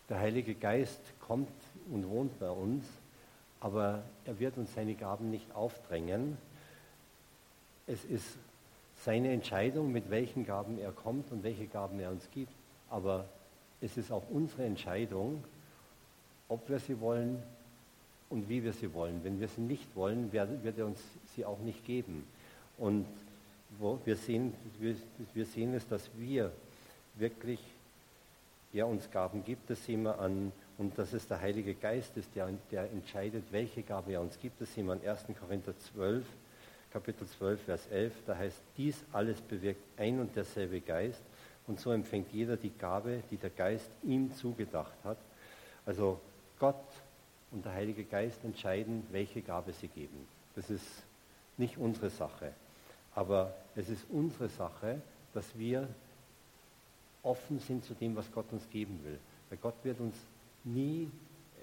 der 0.10 0.20
Heilige 0.20 0.56
Geist 0.56 1.02
kommt 1.20 1.52
und 1.92 2.08
wohnt 2.10 2.40
bei 2.40 2.50
uns, 2.50 2.86
aber 3.60 4.04
er 4.26 4.40
wird 4.40 4.58
uns 4.58 4.74
seine 4.74 4.96
Gaben 4.96 5.32
nicht 5.32 5.54
aufdrängen. 5.54 6.38
Es 7.88 8.06
ist 8.06 8.38
seine 9.04 9.32
Entscheidung, 9.32 9.92
mit 9.92 10.10
welchen 10.10 10.46
Gaben 10.46 10.80
er 10.80 10.92
kommt 10.92 11.32
und 11.32 11.44
welche 11.44 11.68
Gaben 11.68 12.00
er 12.00 12.12
uns 12.12 12.30
gibt. 12.32 12.54
Aber 12.90 13.26
es 13.82 13.98
ist 13.98 14.12
auch 14.12 14.24
unsere 14.30 14.66
Entscheidung, 14.66 15.44
ob 16.50 16.68
wir 16.70 16.80
sie 16.80 17.00
wollen 17.00 17.42
und 18.30 18.50
wie 18.50 18.64
wir 18.64 18.74
sie 18.74 18.94
wollen. 18.94 19.24
Wenn 19.24 19.40
wir 19.40 19.48
sie 19.48 19.62
nicht 19.62 19.96
wollen, 19.96 20.32
wird 20.32 20.78
er 20.78 20.86
uns 20.86 21.02
sie 21.36 21.46
auch 21.46 21.60
nicht 21.60 21.86
geben. 21.86 22.26
Und 22.78 23.06
wir, 24.06 24.16
sehen, 24.16 24.54
wir, 24.80 24.96
wir 25.34 25.46
sehen 25.46 25.74
es, 25.74 25.88
dass 25.88 26.10
wir 26.18 26.52
wirklich 27.16 27.60
er 28.74 28.88
uns 28.88 29.10
Gaben 29.10 29.44
gibt, 29.44 29.70
das 29.70 29.84
sehen 29.86 30.04
wir 30.04 30.20
an, 30.20 30.52
und 30.78 30.98
dass 30.98 31.14
es 31.14 31.28
der 31.28 31.42
Heilige 31.42 31.74
Geist 31.74 32.16
ist, 32.18 32.30
der, 32.36 32.50
der 32.70 32.92
entscheidet, 32.92 33.44
welche 33.52 33.82
Gabe 33.82 34.12
er 34.12 34.22
uns 34.22 34.38
gibt, 34.40 34.62
das 34.62 34.74
sehen 34.74 34.86
wir 34.86 34.94
in 34.94 35.08
1. 35.08 35.26
Korinther 35.40 35.74
12, 35.96 36.24
Kapitel 36.94 37.28
12, 37.28 37.62
Vers 37.62 37.88
11, 37.88 38.14
da 38.28 38.38
heißt, 38.38 38.62
dies 38.78 39.04
alles 39.12 39.42
bewirkt 39.42 39.82
ein 39.98 40.20
und 40.20 40.36
derselbe 40.36 40.82
Geist, 40.82 41.22
und 41.68 41.80
so 41.80 41.92
empfängt 41.92 42.32
jeder 42.32 42.58
die 42.58 42.72
Gabe, 42.72 43.24
die 43.30 43.38
der 43.38 43.50
Geist 43.50 43.90
ihm 44.04 44.34
zugedacht 44.34 44.98
hat. 45.04 45.18
Also 45.86 46.20
Gott 46.60 46.76
und 47.52 47.66
der 47.66 47.74
Heilige 47.74 48.04
Geist 48.04 48.44
entscheiden, 48.44 49.06
welche 49.12 49.42
Gabe 49.42 49.74
sie 49.74 49.88
geben. 49.88 50.28
Das 50.56 50.70
ist 50.70 50.86
nicht 51.58 51.78
unsere 51.78 52.10
Sache. 52.10 52.54
Aber 53.14 53.54
es 53.76 53.90
ist 53.90 54.06
unsere 54.10 54.50
Sache, 54.50 55.02
dass 55.34 55.58
wir 55.58 55.88
offen 57.24 57.60
sind 57.60 57.84
zu 57.84 57.94
dem, 57.94 58.16
was 58.16 58.32
Gott 58.32 58.52
uns 58.52 58.70
geben 58.70 59.00
will. 59.04 59.20
Weil 59.50 59.58
Gott 59.60 59.76
wird 59.84 60.00
uns 60.00 60.16
nie 60.64 61.10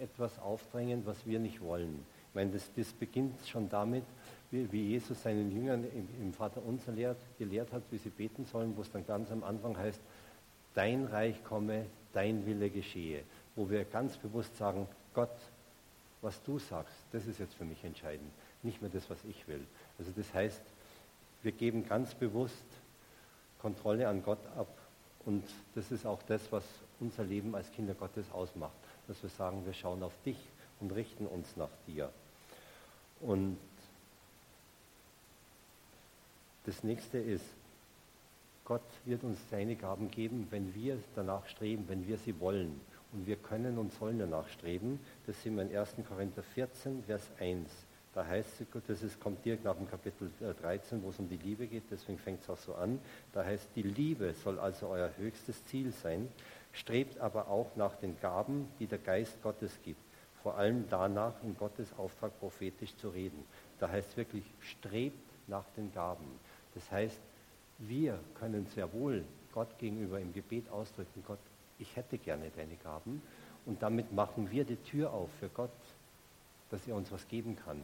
etwas 0.00 0.38
aufdrängen, 0.38 1.06
was 1.06 1.26
wir 1.26 1.38
nicht 1.38 1.60
wollen. 1.60 2.04
Ich 2.28 2.34
meine, 2.34 2.50
das, 2.50 2.70
das 2.74 2.92
beginnt 2.92 3.34
schon 3.46 3.68
damit, 3.68 4.04
wie, 4.70 4.90
Jesus 4.90 5.22
seinen 5.22 5.50
Jüngern 5.50 5.84
im, 5.84 6.08
im 6.20 6.32
Vater 6.32 6.62
unser 6.64 6.92
lehrt, 6.92 7.18
gelehrt 7.38 7.72
hat, 7.72 7.82
wie 7.90 7.98
sie 7.98 8.10
beten 8.10 8.44
sollen, 8.44 8.76
wo 8.76 8.82
es 8.82 8.90
dann 8.90 9.06
ganz 9.06 9.30
am 9.30 9.42
Anfang 9.42 9.76
heißt, 9.76 10.00
dein 10.74 11.04
Reich 11.04 11.42
komme, 11.44 11.86
dein 12.12 12.46
Wille 12.46 12.70
geschehe. 12.70 13.22
Wo 13.56 13.68
wir 13.70 13.84
ganz 13.84 14.16
bewusst 14.16 14.56
sagen, 14.56 14.86
Gott, 15.12 15.34
was 16.22 16.42
du 16.42 16.58
sagst, 16.58 16.94
das 17.12 17.26
ist 17.26 17.38
jetzt 17.38 17.54
für 17.54 17.64
mich 17.64 17.82
entscheidend, 17.84 18.30
nicht 18.62 18.80
mehr 18.80 18.90
das, 18.90 19.10
was 19.10 19.18
ich 19.24 19.46
will. 19.46 19.64
Also 19.98 20.12
das 20.16 20.32
heißt, 20.32 20.62
wir 21.42 21.52
geben 21.52 21.86
ganz 21.86 22.14
bewusst 22.14 22.64
Kontrolle 23.60 24.08
an 24.08 24.22
Gott 24.22 24.44
ab 24.56 24.68
Und 25.24 25.44
das 25.74 25.90
ist 25.90 26.04
auch 26.04 26.22
das, 26.24 26.52
was 26.52 26.64
unser 27.00 27.24
Leben 27.24 27.54
als 27.54 27.70
Kinder 27.72 27.94
Gottes 27.94 28.30
ausmacht, 28.30 28.76
dass 29.08 29.22
wir 29.22 29.30
sagen, 29.30 29.64
wir 29.64 29.72
schauen 29.72 30.02
auf 30.02 30.12
dich 30.24 30.36
und 30.80 30.92
richten 30.92 31.26
uns 31.26 31.56
nach 31.56 31.70
dir. 31.86 32.10
Und 33.20 33.56
das 36.66 36.82
nächste 36.82 37.18
ist, 37.18 37.44
Gott 38.64 38.82
wird 39.04 39.22
uns 39.24 39.38
seine 39.50 39.76
Gaben 39.76 40.10
geben, 40.10 40.46
wenn 40.50 40.74
wir 40.74 40.98
danach 41.14 41.46
streben, 41.46 41.84
wenn 41.88 42.06
wir 42.06 42.16
sie 42.16 42.40
wollen. 42.40 42.80
Und 43.12 43.26
wir 43.26 43.36
können 43.36 43.78
und 43.78 43.92
sollen 43.92 44.18
danach 44.18 44.48
streben. 44.48 44.98
Das 45.26 45.40
sind 45.42 45.56
wir 45.56 45.62
in 45.62 45.76
1. 45.76 45.96
Korinther 46.08 46.42
14, 46.42 47.04
Vers 47.04 47.30
1. 47.38 47.68
Da 48.14 48.24
heißt 48.24 48.60
es, 48.60 48.66
das 48.86 49.02
ist, 49.02 49.20
kommt 49.20 49.44
direkt 49.44 49.64
nach 49.64 49.74
dem 49.74 49.90
Kapitel 49.90 50.30
13, 50.60 51.02
wo 51.02 51.10
es 51.10 51.18
um 51.18 51.28
die 51.28 51.36
Liebe 51.36 51.66
geht, 51.66 51.82
deswegen 51.90 52.18
fängt 52.18 52.42
es 52.42 52.48
auch 52.48 52.56
so 52.56 52.74
an. 52.76 53.00
Da 53.32 53.44
heißt, 53.44 53.68
die 53.74 53.82
Liebe 53.82 54.32
soll 54.34 54.60
also 54.60 54.86
euer 54.86 55.10
höchstes 55.18 55.64
Ziel 55.66 55.90
sein, 55.90 56.28
strebt 56.72 57.18
aber 57.18 57.48
auch 57.48 57.74
nach 57.74 57.96
den 57.96 58.18
Gaben, 58.20 58.68
die 58.78 58.86
der 58.86 58.98
Geist 58.98 59.42
Gottes 59.42 59.76
gibt. 59.84 60.00
Vor 60.44 60.56
allem 60.56 60.84
danach, 60.88 61.34
in 61.42 61.56
Gottes 61.56 61.88
Auftrag 61.98 62.38
prophetisch 62.38 62.94
zu 62.96 63.08
reden. 63.08 63.44
Da 63.80 63.88
heißt 63.88 64.10
es 64.10 64.16
wirklich, 64.16 64.44
strebt 64.60 65.18
nach 65.48 65.64
den 65.76 65.92
Gaben. 65.92 66.38
Das 66.74 66.90
heißt, 66.90 67.18
wir 67.78 68.18
können 68.38 68.66
sehr 68.74 68.92
wohl 68.92 69.24
Gott 69.52 69.78
gegenüber 69.78 70.20
im 70.20 70.32
Gebet 70.32 70.68
ausdrücken, 70.70 71.22
Gott, 71.26 71.38
ich 71.78 71.94
hätte 71.96 72.18
gerne 72.18 72.50
deine 72.56 72.76
Gaben. 72.76 73.22
Und 73.66 73.82
damit 73.82 74.12
machen 74.12 74.50
wir 74.50 74.64
die 74.64 74.76
Tür 74.76 75.12
auf 75.12 75.30
für 75.40 75.48
Gott, 75.48 75.70
dass 76.70 76.86
er 76.86 76.96
uns 76.96 77.10
was 77.10 77.26
geben 77.28 77.56
kann. 77.56 77.80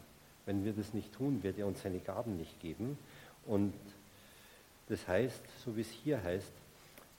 Wenn 0.46 0.64
wir 0.64 0.72
das 0.72 0.94
nicht 0.94 1.12
tun, 1.12 1.42
wird 1.42 1.58
er 1.58 1.66
uns 1.66 1.82
seine 1.82 2.00
Gaben 2.00 2.36
nicht 2.36 2.60
geben. 2.60 2.98
Und 3.46 3.74
das 4.88 5.06
heißt, 5.06 5.42
so 5.64 5.76
wie 5.76 5.82
es 5.82 5.90
hier 5.90 6.22
heißt, 6.22 6.52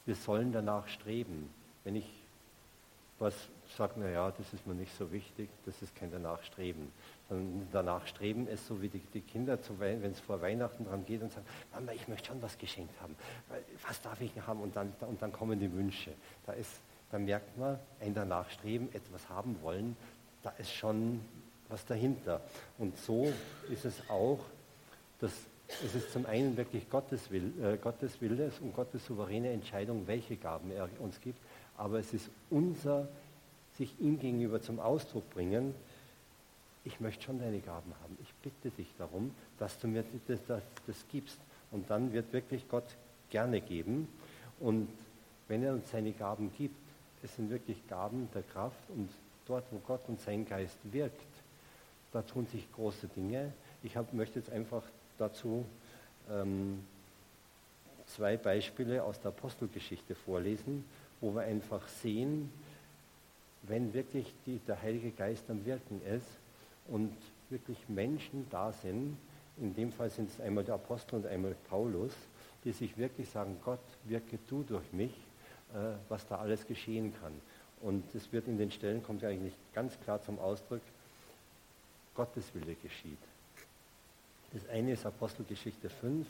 wir 0.06 0.16
sollen 0.16 0.52
danach 0.52 0.88
streben. 0.88 1.50
Wenn 1.84 1.96
ich 1.96 2.21
was 3.22 3.36
sage, 3.78 4.00
naja, 4.00 4.32
das 4.32 4.54
ist 4.54 4.68
mir 4.68 4.74
nicht 4.74 4.96
so 4.98 5.12
wichtig, 5.12 5.50
das 5.66 5.82
ist 5.82 5.96
kein 5.96 6.12
danach 6.12 6.42
streben. 6.44 6.92
Danach 7.72 8.06
streben 8.08 8.48
ist 8.48 8.68
so 8.68 8.82
wie 8.82 8.90
die, 8.90 9.00
die 9.00 9.22
Kinder, 9.22 9.58
wenn 9.80 10.12
es 10.12 10.20
vor 10.20 10.42
Weihnachten 10.42 10.86
dran 10.86 11.06
geht 11.06 11.22
und 11.22 11.32
sagen, 11.32 11.46
Mama, 11.74 11.94
ich 11.94 12.08
möchte 12.08 12.28
schon 12.28 12.42
was 12.42 12.58
geschenkt 12.58 13.00
haben. 13.02 13.16
Was 13.88 14.02
darf 14.02 14.20
ich 14.20 14.34
haben? 14.46 14.62
Und 14.62 14.76
dann, 14.76 14.94
und 15.02 15.22
dann 15.22 15.32
kommen 15.32 15.60
die 15.60 15.72
Wünsche. 15.72 16.12
Da, 16.46 16.54
ist, 16.54 16.82
da 17.12 17.20
merkt 17.20 17.58
man, 17.58 17.80
ein 18.02 18.14
danach 18.14 18.50
streben, 18.50 18.90
etwas 18.94 19.30
haben 19.30 19.62
wollen, 19.62 19.96
da 20.44 20.50
ist 20.58 20.74
schon 20.74 21.22
was 21.70 21.86
dahinter. 21.86 22.42
Und 22.78 22.98
so 22.98 23.32
ist 23.70 23.86
es 23.86 24.10
auch, 24.10 24.40
dass 25.20 25.32
es 25.86 25.96
ist 25.96 26.12
zum 26.12 26.26
einen 26.26 26.58
wirklich 26.58 26.90
Gottes, 26.90 27.32
Will, 27.32 27.54
äh, 27.64 27.78
Gottes 27.78 28.20
Wille 28.20 28.52
und 28.60 28.76
Gottes 28.76 29.06
souveräne 29.06 29.52
Entscheidung, 29.52 30.06
welche 30.06 30.36
Gaben 30.36 30.70
er 30.72 30.90
uns 31.00 31.22
gibt, 31.22 31.40
aber 31.78 32.00
es 32.00 32.14
ist 32.14 32.30
unser 32.50 33.08
sich 33.78 34.00
ihm 34.00 34.20
gegenüber 34.20 34.62
zum 34.62 34.80
Ausdruck 34.80 35.30
bringen, 35.32 35.74
ich 36.84 37.00
möchte 37.00 37.24
schon 37.24 37.40
deine 37.40 37.60
Gaben 37.60 37.94
haben. 38.02 38.18
Ich 38.22 38.34
bitte 38.42 38.76
dich 38.76 38.88
darum, 38.98 39.32
dass 39.60 39.78
du 39.80 39.88
mir 39.88 40.04
das, 40.28 40.40
das, 40.48 40.64
das 40.88 41.06
gibst. 41.12 41.40
Und 41.70 41.90
dann 41.90 42.12
wird 42.12 42.34
wirklich 42.34 42.68
Gott 42.68 42.96
gerne 43.30 43.62
geben. 43.62 44.08
Und 44.60 44.90
wenn 45.48 45.64
er 45.64 45.74
uns 45.74 45.90
seine 45.92 46.12
Gaben 46.12 46.52
gibt, 46.58 46.76
es 47.24 47.36
sind 47.36 47.50
wirklich 47.50 47.88
Gaben 47.88 48.30
der 48.34 48.44
Kraft 48.44 48.90
und 48.90 49.10
dort, 49.46 49.66
wo 49.72 49.78
Gott 49.80 50.02
und 50.08 50.20
sein 50.22 50.46
Geist 50.46 50.78
wirkt, 50.92 51.22
da 52.12 52.22
tun 52.22 52.48
sich 52.48 52.72
große 52.74 53.08
Dinge. 53.08 53.54
Ich 53.84 53.96
hab, 53.96 54.12
möchte 54.14 54.40
jetzt 54.40 54.52
einfach 54.52 54.84
dazu 55.18 55.66
ähm, 56.30 56.84
zwei 58.08 58.38
Beispiele 58.38 59.04
aus 59.04 59.20
der 59.20 59.30
Apostelgeschichte 59.30 60.16
vorlesen, 60.16 60.84
wo 61.22 61.34
wir 61.34 61.42
einfach 61.42 61.88
sehen, 61.88 62.52
wenn 63.64 63.94
wirklich 63.94 64.34
die, 64.46 64.60
der 64.68 64.82
Heilige 64.82 65.12
Geist 65.12 65.50
am 65.50 65.66
Wirken 65.66 66.02
ist 66.04 66.28
und 66.88 67.16
wirklich 67.50 67.78
Menschen 67.88 68.48
da 68.50 68.72
sind, 68.72 69.18
in 69.58 69.76
dem 69.76 69.92
Fall 69.92 70.10
sind 70.10 70.30
es 70.30 70.42
einmal 70.42 70.64
der 70.64 70.76
Apostel 70.76 71.16
und 71.16 71.28
einmal 71.28 71.56
Paulus, 71.70 72.14
die 72.64 72.72
sich 72.72 72.98
wirklich 72.98 73.30
sagen, 73.30 73.58
Gott, 73.64 73.80
wirke 74.06 74.40
du 74.48 74.64
durch 74.64 74.92
mich, 74.92 75.14
äh, 75.74 75.94
was 76.10 76.28
da 76.28 76.38
alles 76.38 76.66
geschehen 76.66 77.14
kann. 77.22 77.34
Und 77.82 78.04
es 78.16 78.32
wird 78.32 78.48
in 78.48 78.58
den 78.58 78.72
Stellen, 78.72 79.04
kommt 79.04 79.22
ja 79.22 79.30
eigentlich 79.30 79.54
ganz 79.74 80.00
klar 80.02 80.22
zum 80.22 80.40
Ausdruck, 80.40 80.82
Gottes 82.16 82.54
Wille 82.54 82.76
geschieht. 82.76 83.18
Das 84.54 84.68
eine 84.70 84.94
ist 84.94 85.06
Apostelgeschichte 85.06 85.90
5, 85.90 86.28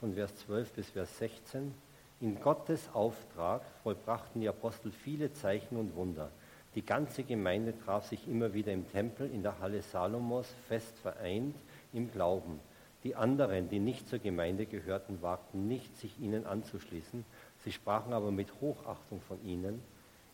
von 0.00 0.14
Vers 0.14 0.36
12 0.36 0.72
bis 0.72 0.90
Vers 0.90 1.18
16. 1.18 1.74
In 2.18 2.40
Gottes 2.40 2.88
Auftrag 2.94 3.60
vollbrachten 3.82 4.40
die 4.40 4.48
Apostel 4.48 4.90
viele 4.90 5.34
Zeichen 5.34 5.76
und 5.76 5.94
Wunder. 5.96 6.30
Die 6.74 6.84
ganze 6.84 7.24
Gemeinde 7.24 7.74
traf 7.84 8.06
sich 8.06 8.26
immer 8.26 8.54
wieder 8.54 8.72
im 8.72 8.90
Tempel 8.90 9.30
in 9.30 9.42
der 9.42 9.58
Halle 9.60 9.82
Salomos, 9.82 10.46
fest 10.66 10.98
vereint 10.98 11.56
im 11.92 12.10
Glauben. 12.10 12.58
Die 13.04 13.14
anderen, 13.16 13.68
die 13.68 13.80
nicht 13.80 14.08
zur 14.08 14.18
Gemeinde 14.18 14.64
gehörten, 14.64 15.20
wagten 15.20 15.68
nicht, 15.68 15.94
sich 15.98 16.18
ihnen 16.18 16.46
anzuschließen. 16.46 17.22
Sie 17.64 17.72
sprachen 17.72 18.14
aber 18.14 18.30
mit 18.30 18.48
Hochachtung 18.62 19.20
von 19.20 19.44
ihnen. 19.44 19.82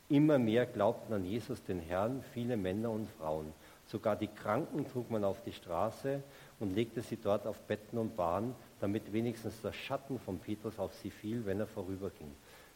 Immer 0.08 0.38
mehr 0.38 0.66
glaubten 0.66 1.12
an 1.14 1.24
Jesus 1.24 1.64
den 1.64 1.80
Herrn, 1.80 2.22
viele 2.32 2.56
Männer 2.56 2.90
und 2.90 3.08
Frauen. 3.18 3.52
Sogar 3.86 4.14
die 4.14 4.28
Kranken 4.28 4.88
trug 4.88 5.10
man 5.10 5.24
auf 5.24 5.42
die 5.42 5.52
Straße 5.52 6.22
und 6.60 6.74
legte 6.74 7.02
sie 7.02 7.16
dort 7.16 7.44
auf 7.44 7.58
Betten 7.62 7.98
und 7.98 8.16
Bahnen, 8.16 8.54
damit 8.82 9.12
wenigstens 9.12 9.62
der 9.62 9.72
Schatten 9.72 10.18
von 10.18 10.40
Petrus 10.40 10.76
auf 10.76 10.92
sie 10.94 11.10
fiel, 11.10 11.46
wenn 11.46 11.60
er 11.60 11.68
vorüberging. 11.68 12.32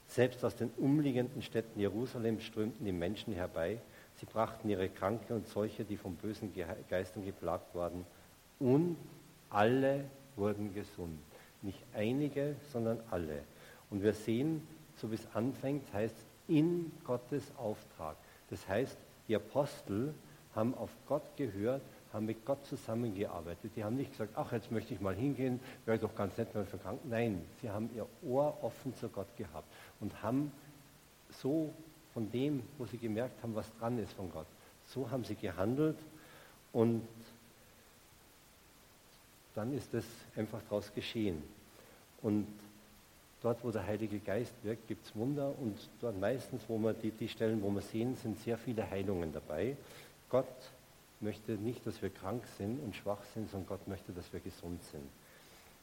Selbst 0.06 0.44
aus 0.44 0.54
den 0.54 0.70
umliegenden 0.76 1.42
Städten 1.42 1.80
Jerusalems 1.80 2.44
strömten 2.44 2.86
die 2.86 2.92
Menschen 2.92 3.32
herbei. 3.32 3.80
Sie 4.14 4.26
brachten 4.26 4.68
ihre 4.68 4.88
Kranke 4.88 5.34
und 5.34 5.48
solche, 5.48 5.84
die 5.84 5.96
von 5.96 6.14
bösen 6.14 6.52
Geistern 6.88 7.24
geplagt 7.24 7.74
waren. 7.74 8.06
Und 8.60 8.96
alle 9.50 10.04
wurden 10.36 10.72
gesund. 10.72 11.18
Nicht 11.60 11.82
einige, 11.92 12.54
sondern 12.70 13.00
alle. 13.10 13.42
Und 13.90 14.04
wir 14.04 14.12
sehen, 14.12 14.66
so 14.94 15.10
wie 15.10 15.16
es 15.16 15.26
anfängt, 15.34 15.92
heißt 15.92 16.14
in 16.46 16.92
Gottes 17.02 17.50
Auftrag. 17.56 18.16
Das 18.48 18.68
heißt, 18.68 18.96
die 19.26 19.34
Apostel 19.34 20.14
haben 20.54 20.72
auf 20.76 20.90
Gott 21.08 21.36
gehört 21.36 21.82
haben 22.16 22.26
mit 22.26 22.44
Gott 22.44 22.64
zusammengearbeitet. 22.66 23.72
Die 23.76 23.84
haben 23.84 23.96
nicht 23.96 24.10
gesagt, 24.10 24.32
ach, 24.36 24.50
jetzt 24.52 24.72
möchte 24.72 24.94
ich 24.94 25.00
mal 25.00 25.14
hingehen, 25.14 25.60
wäre 25.84 25.98
doch 25.98 26.14
ganz 26.14 26.36
nett, 26.38 26.48
wenn 26.54 26.66
verkrankt. 26.66 27.04
Nein, 27.04 27.44
sie 27.60 27.70
haben 27.70 27.90
ihr 27.94 28.06
Ohr 28.22 28.56
offen 28.62 28.94
zu 28.96 29.08
Gott 29.08 29.28
gehabt 29.36 29.68
und 30.00 30.22
haben 30.22 30.50
so 31.42 31.72
von 32.14 32.30
dem, 32.32 32.62
wo 32.78 32.86
sie 32.86 32.96
gemerkt 32.96 33.42
haben, 33.42 33.54
was 33.54 33.66
dran 33.78 33.98
ist 33.98 34.12
von 34.14 34.32
Gott, 34.32 34.46
so 34.86 35.10
haben 35.10 35.24
sie 35.24 35.34
gehandelt 35.34 35.98
und 36.72 37.06
dann 39.54 39.74
ist 39.74 39.92
es 39.94 40.04
einfach 40.36 40.60
daraus 40.68 40.92
geschehen. 40.94 41.42
Und 42.22 42.46
dort, 43.42 43.62
wo 43.62 43.70
der 43.70 43.86
Heilige 43.86 44.18
Geist 44.18 44.54
wirkt, 44.62 44.88
gibt 44.88 45.06
es 45.06 45.14
Wunder 45.14 45.52
und 45.60 45.78
dort 46.00 46.18
meistens, 46.18 46.62
wo 46.68 46.78
wir 46.78 46.94
die, 46.94 47.10
die 47.10 47.28
Stellen, 47.28 47.62
wo 47.62 47.70
wir 47.70 47.82
sehen, 47.82 48.16
sind 48.16 48.38
sehr 48.40 48.56
viele 48.56 48.88
Heilungen 48.88 49.32
dabei. 49.32 49.76
Gott 50.30 50.46
möchte 51.20 51.52
nicht, 51.52 51.86
dass 51.86 52.02
wir 52.02 52.10
krank 52.10 52.44
sind 52.58 52.82
und 52.82 52.94
schwach 52.94 53.22
sind, 53.34 53.50
sondern 53.50 53.68
Gott 53.68 53.88
möchte, 53.88 54.12
dass 54.12 54.32
wir 54.32 54.40
gesund 54.40 54.82
sind. 54.84 55.08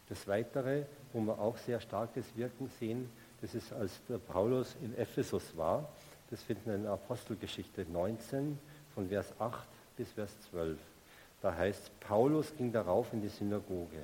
Das 0.10 0.28
Weitere, 0.28 0.84
wo 1.12 1.22
wir 1.22 1.39
auch 1.39 1.58
sehr 1.58 1.80
starkes 1.80 2.26
Wirken 2.36 2.69
sehen, 2.80 3.10
das 3.41 3.56
ist, 3.56 3.74
als 3.74 4.00
der 4.08 4.17
Paulus 4.17 4.76
in 4.82 4.96
Ephesus 4.98 5.56
war. 5.56 5.89
Das 6.30 6.41
finden 6.41 6.65
wir 6.65 6.76
in 6.76 6.88
Apostelgeschichte 6.88 7.86
19 7.91 8.58
von 8.93 9.08
Vers 9.10 9.34
8 9.39 9.67
bis 9.98 10.12
Vers 10.12 10.32
12. 10.52 10.78
Da 11.41 11.56
heißt, 11.56 12.00
Paulus 12.00 12.56
ging 12.56 12.72
darauf 12.72 13.12
in 13.12 13.22
die 13.22 13.30
Synagoge. 13.30 14.04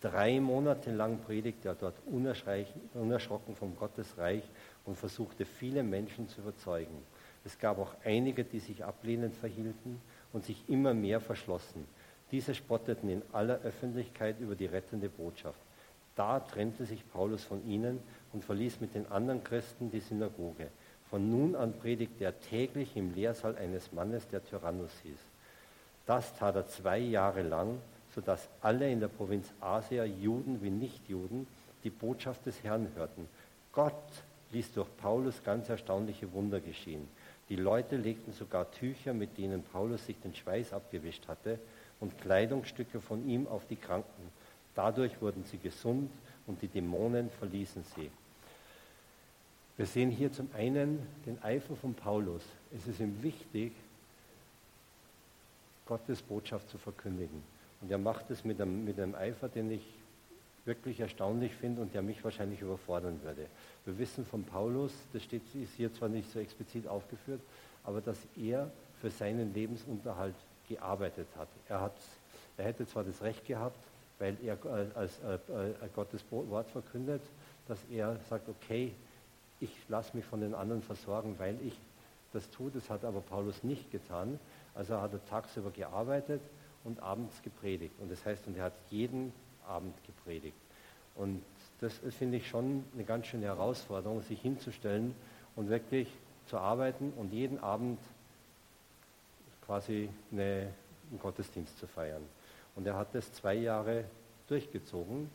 Drei 0.00 0.38
Monate 0.40 0.92
lang 0.92 1.18
predigte 1.20 1.68
er 1.68 1.74
dort 1.74 1.96
unerschrocken 2.06 3.56
vom 3.56 3.76
Gottesreich 3.76 4.42
und 4.84 4.96
versuchte 4.96 5.44
viele 5.44 5.82
Menschen 5.82 6.28
zu 6.28 6.42
überzeugen. 6.42 7.02
Es 7.44 7.58
gab 7.58 7.78
auch 7.78 7.94
einige, 8.04 8.44
die 8.44 8.60
sich 8.60 8.84
ablehnend 8.84 9.34
verhielten 9.34 10.00
und 10.32 10.44
sich 10.44 10.62
immer 10.68 10.94
mehr 10.94 11.20
verschlossen. 11.20 11.86
Diese 12.30 12.54
spotteten 12.54 13.08
in 13.08 13.22
aller 13.32 13.60
Öffentlichkeit 13.62 14.40
über 14.40 14.54
die 14.54 14.66
rettende 14.66 15.08
Botschaft. 15.08 15.60
Da 16.16 16.40
trennte 16.40 16.86
sich 16.86 17.08
Paulus 17.12 17.44
von 17.44 17.64
ihnen 17.66 18.00
und 18.32 18.44
verließ 18.44 18.80
mit 18.80 18.94
den 18.94 19.06
anderen 19.12 19.44
Christen 19.44 19.90
die 19.90 20.00
Synagoge. 20.00 20.68
Von 21.10 21.30
nun 21.30 21.54
an 21.54 21.72
predigte 21.74 22.24
er 22.24 22.40
täglich 22.40 22.96
im 22.96 23.14
Lehrsaal 23.14 23.56
eines 23.56 23.92
Mannes, 23.92 24.26
der 24.28 24.44
Tyrannus 24.44 24.92
hieß. 25.02 25.18
Das 26.06 26.36
tat 26.36 26.56
er 26.56 26.66
zwei 26.66 26.98
Jahre 26.98 27.42
lang, 27.42 27.78
sodass 28.14 28.48
alle 28.60 28.90
in 28.90 29.00
der 29.00 29.08
Provinz 29.08 29.52
Asia, 29.60 30.04
Juden 30.04 30.62
wie 30.62 30.70
Nichtjuden, 30.70 31.46
die 31.84 31.90
Botschaft 31.90 32.46
des 32.46 32.62
Herrn 32.64 32.88
hörten. 32.96 33.28
Gott 33.72 33.92
ließ 34.52 34.72
durch 34.72 34.88
Paulus 34.96 35.42
ganz 35.44 35.68
erstaunliche 35.68 36.32
Wunder 36.32 36.60
geschehen. 36.60 37.08
Die 37.48 37.56
Leute 37.56 37.96
legten 37.96 38.32
sogar 38.32 38.70
Tücher, 38.72 39.14
mit 39.14 39.38
denen 39.38 39.62
Paulus 39.62 40.06
sich 40.06 40.18
den 40.20 40.34
Schweiß 40.34 40.72
abgewischt 40.72 41.28
hatte, 41.28 41.58
und 42.00 42.18
Kleidungsstücke 42.20 43.00
von 43.00 43.26
ihm 43.28 43.46
auf 43.46 43.66
die 43.66 43.76
Kranken. 43.76 44.30
Dadurch 44.74 45.20
wurden 45.22 45.44
sie 45.44 45.58
gesund 45.58 46.10
und 46.46 46.60
die 46.60 46.68
Dämonen 46.68 47.30
verließen 47.30 47.84
sie. 47.94 48.10
Wir 49.76 49.86
sehen 49.86 50.10
hier 50.10 50.32
zum 50.32 50.48
einen 50.54 51.06
den 51.24 51.42
Eifer 51.42 51.76
von 51.76 51.94
Paulus. 51.94 52.42
Es 52.74 52.86
ist 52.86 53.00
ihm 53.00 53.22
wichtig, 53.22 53.72
Gottes 55.86 56.20
Botschaft 56.22 56.68
zu 56.68 56.78
verkündigen. 56.78 57.42
Und 57.80 57.90
er 57.90 57.98
macht 57.98 58.30
es 58.30 58.44
mit 58.44 58.60
einem, 58.60 58.84
mit 58.84 58.98
einem 58.98 59.14
Eifer, 59.14 59.48
den 59.48 59.70
ich 59.70 59.86
wirklich 60.66 61.00
erstaunlich 61.00 61.54
finde 61.54 61.80
und 61.80 61.94
der 61.94 62.02
mich 62.02 62.22
wahrscheinlich 62.24 62.60
überfordern 62.60 63.22
würde. 63.22 63.46
Wir 63.84 63.98
wissen 63.98 64.26
von 64.26 64.44
Paulus, 64.44 64.92
das 65.12 65.22
steht, 65.22 65.42
ist 65.54 65.74
hier 65.74 65.92
zwar 65.92 66.08
nicht 66.08 66.30
so 66.30 66.38
explizit 66.38 66.86
aufgeführt, 66.86 67.40
aber 67.84 68.00
dass 68.00 68.18
er 68.36 68.70
für 69.00 69.10
seinen 69.10 69.54
Lebensunterhalt 69.54 70.34
gearbeitet 70.68 71.28
hat. 71.38 71.48
Er, 71.68 71.80
hat, 71.80 71.96
er 72.56 72.64
hätte 72.64 72.86
zwar 72.86 73.04
das 73.04 73.22
Recht 73.22 73.46
gehabt, 73.46 73.78
weil 74.18 74.36
er 74.42 74.54
äh, 74.64 74.86
als 74.94 75.20
äh, 75.20 75.34
äh, 75.34 75.88
Gottes 75.94 76.24
Wort 76.30 76.70
verkündet, 76.70 77.22
dass 77.68 77.78
er 77.90 78.18
sagt, 78.28 78.48
okay, 78.48 78.92
ich 79.60 79.70
lasse 79.88 80.16
mich 80.16 80.24
von 80.24 80.40
den 80.40 80.54
anderen 80.54 80.82
versorgen, 80.82 81.36
weil 81.38 81.56
ich 81.64 81.78
das 82.32 82.50
tue. 82.50 82.70
Das 82.70 82.90
hat 82.90 83.04
aber 83.04 83.20
Paulus 83.20 83.62
nicht 83.62 83.90
getan. 83.90 84.38
Also 84.74 85.00
hat 85.00 85.12
er 85.12 85.24
tagsüber 85.26 85.70
gearbeitet 85.70 86.42
und 86.84 87.00
abends 87.00 87.40
gepredigt. 87.42 87.94
Und 88.00 88.10
das 88.10 88.24
heißt, 88.24 88.46
und 88.46 88.56
er 88.56 88.64
hat 88.64 88.74
jeden 88.90 89.32
Abend 89.66 89.94
gepredigt. 90.04 90.56
Und 91.14 91.42
das 91.80 91.94
finde 92.10 92.38
ich 92.38 92.48
schon 92.48 92.84
eine 92.94 93.04
ganz 93.04 93.26
schöne 93.26 93.46
Herausforderung, 93.46 94.22
sich 94.22 94.40
hinzustellen 94.40 95.14
und 95.56 95.68
wirklich 95.68 96.08
zu 96.46 96.58
arbeiten 96.58 97.12
und 97.16 97.32
jeden 97.32 97.58
Abend 97.58 97.98
quasi 99.64 100.08
eine, 100.30 100.72
einen 101.10 101.20
Gottesdienst 101.20 101.78
zu 101.78 101.86
feiern. 101.86 102.22
Und 102.76 102.86
er 102.86 102.96
hat 102.96 103.14
das 103.14 103.32
zwei 103.32 103.54
Jahre 103.54 104.04
durchgezogen 104.48 105.30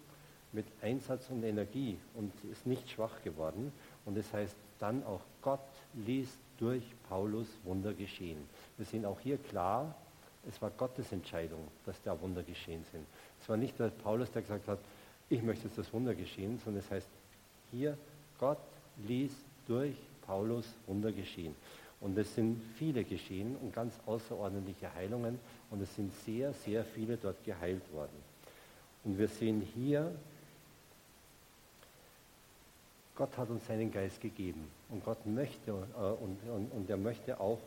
mit 0.53 0.65
Einsatz 0.81 1.29
und 1.29 1.43
Energie 1.43 1.97
und 2.13 2.31
ist 2.51 2.65
nicht 2.65 2.89
schwach 2.89 3.21
geworden. 3.23 3.71
Und 4.05 4.17
das 4.17 4.31
heißt 4.33 4.55
dann 4.79 5.03
auch, 5.05 5.21
Gott 5.41 5.59
ließ 5.93 6.29
durch 6.57 6.83
Paulus 7.09 7.47
Wunder 7.63 7.93
geschehen. 7.93 8.37
Wir 8.77 8.85
sehen 8.85 9.05
auch 9.05 9.19
hier 9.19 9.37
klar, 9.37 9.95
es 10.49 10.61
war 10.61 10.71
Gottes 10.71 11.11
Entscheidung, 11.11 11.67
dass 11.85 12.01
da 12.01 12.19
Wunder 12.19 12.43
geschehen 12.43 12.83
sind. 12.91 13.05
Es 13.39 13.47
war 13.47 13.57
nicht 13.57 13.77
der 13.79 13.89
Paulus, 13.89 14.31
der 14.31 14.41
gesagt 14.41 14.67
hat, 14.67 14.79
ich 15.29 15.41
möchte 15.41 15.67
jetzt 15.67 15.77
das 15.77 15.91
Wunder 15.93 16.15
geschehen, 16.15 16.59
sondern 16.63 16.83
es 16.83 16.91
heißt 16.91 17.07
hier, 17.71 17.97
Gott 18.39 18.57
ließ 19.07 19.31
durch 19.67 19.95
Paulus 20.25 20.65
Wunder 20.87 21.11
geschehen. 21.11 21.55
Und 21.99 22.17
es 22.17 22.33
sind 22.33 22.61
viele 22.77 23.03
geschehen 23.03 23.55
und 23.57 23.73
ganz 23.73 23.93
außerordentliche 24.07 24.91
Heilungen 24.93 25.39
und 25.69 25.81
es 25.81 25.95
sind 25.95 26.11
sehr, 26.25 26.51
sehr 26.51 26.83
viele 26.83 27.15
dort 27.17 27.43
geheilt 27.45 27.83
worden. 27.93 28.31
Und 29.03 29.17
wir 29.17 29.27
sehen 29.27 29.61
hier, 29.61 30.11
Gott 33.15 33.37
hat 33.37 33.49
uns 33.49 33.65
seinen 33.67 33.91
Geist 33.91 34.19
gegeben 34.19 34.67
und 34.89 35.05
Gott 35.05 35.25
möchte 35.27 35.71
äh, 35.71 36.23
und, 36.23 36.39
und, 36.49 36.71
und 36.71 36.89
er 36.89 36.97
möchte 36.97 37.39
auch 37.39 37.59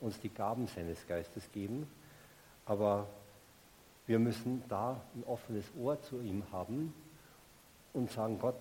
uns 0.00 0.20
die 0.20 0.28
Gaben 0.28 0.68
seines 0.68 1.06
Geistes 1.06 1.50
geben, 1.52 1.86
aber 2.66 3.06
wir 4.06 4.18
müssen 4.18 4.62
da 4.68 5.00
ein 5.14 5.24
offenes 5.24 5.64
Ohr 5.78 6.00
zu 6.02 6.20
ihm 6.20 6.42
haben 6.52 6.92
und 7.92 8.10
sagen, 8.10 8.38
Gott, 8.38 8.60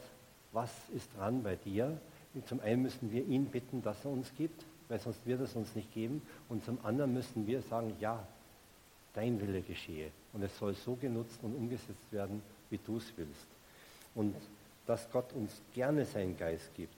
was 0.52 0.72
ist 0.96 1.10
dran 1.18 1.44
bei 1.44 1.56
dir? 1.56 2.00
Und 2.34 2.48
zum 2.48 2.60
einen 2.62 2.84
müssen 2.84 3.12
wir 3.12 3.26
ihn 3.26 3.46
bitten, 3.46 3.82
dass 3.82 4.06
er 4.06 4.12
uns 4.12 4.32
gibt, 4.36 4.64
weil 4.88 5.00
sonst 5.00 5.26
wird 5.26 5.42
es 5.42 5.56
uns 5.56 5.76
nicht 5.76 5.94
geben. 5.94 6.22
Und 6.50 6.64
zum 6.64 6.78
anderen 6.84 7.14
müssen 7.14 7.48
wir 7.48 7.62
sagen, 7.62 7.96
ja, 8.00 8.24
dein 9.14 9.40
Wille 9.42 9.62
geschehe. 9.62 10.12
Und 10.34 10.44
es 10.44 10.58
soll 10.58 10.74
so 10.76 10.96
genutzt 10.96 11.40
und 11.42 11.56
umgesetzt 11.56 12.12
werden, 12.12 12.42
wie 12.70 12.80
du 12.86 12.98
es 12.98 13.12
willst. 13.16 13.48
Und 14.16 14.36
dass 14.86 15.10
Gott 15.12 15.34
uns 15.34 15.62
gerne 15.74 16.06
seinen 16.06 16.38
Geist 16.38 16.74
gibt 16.76 16.98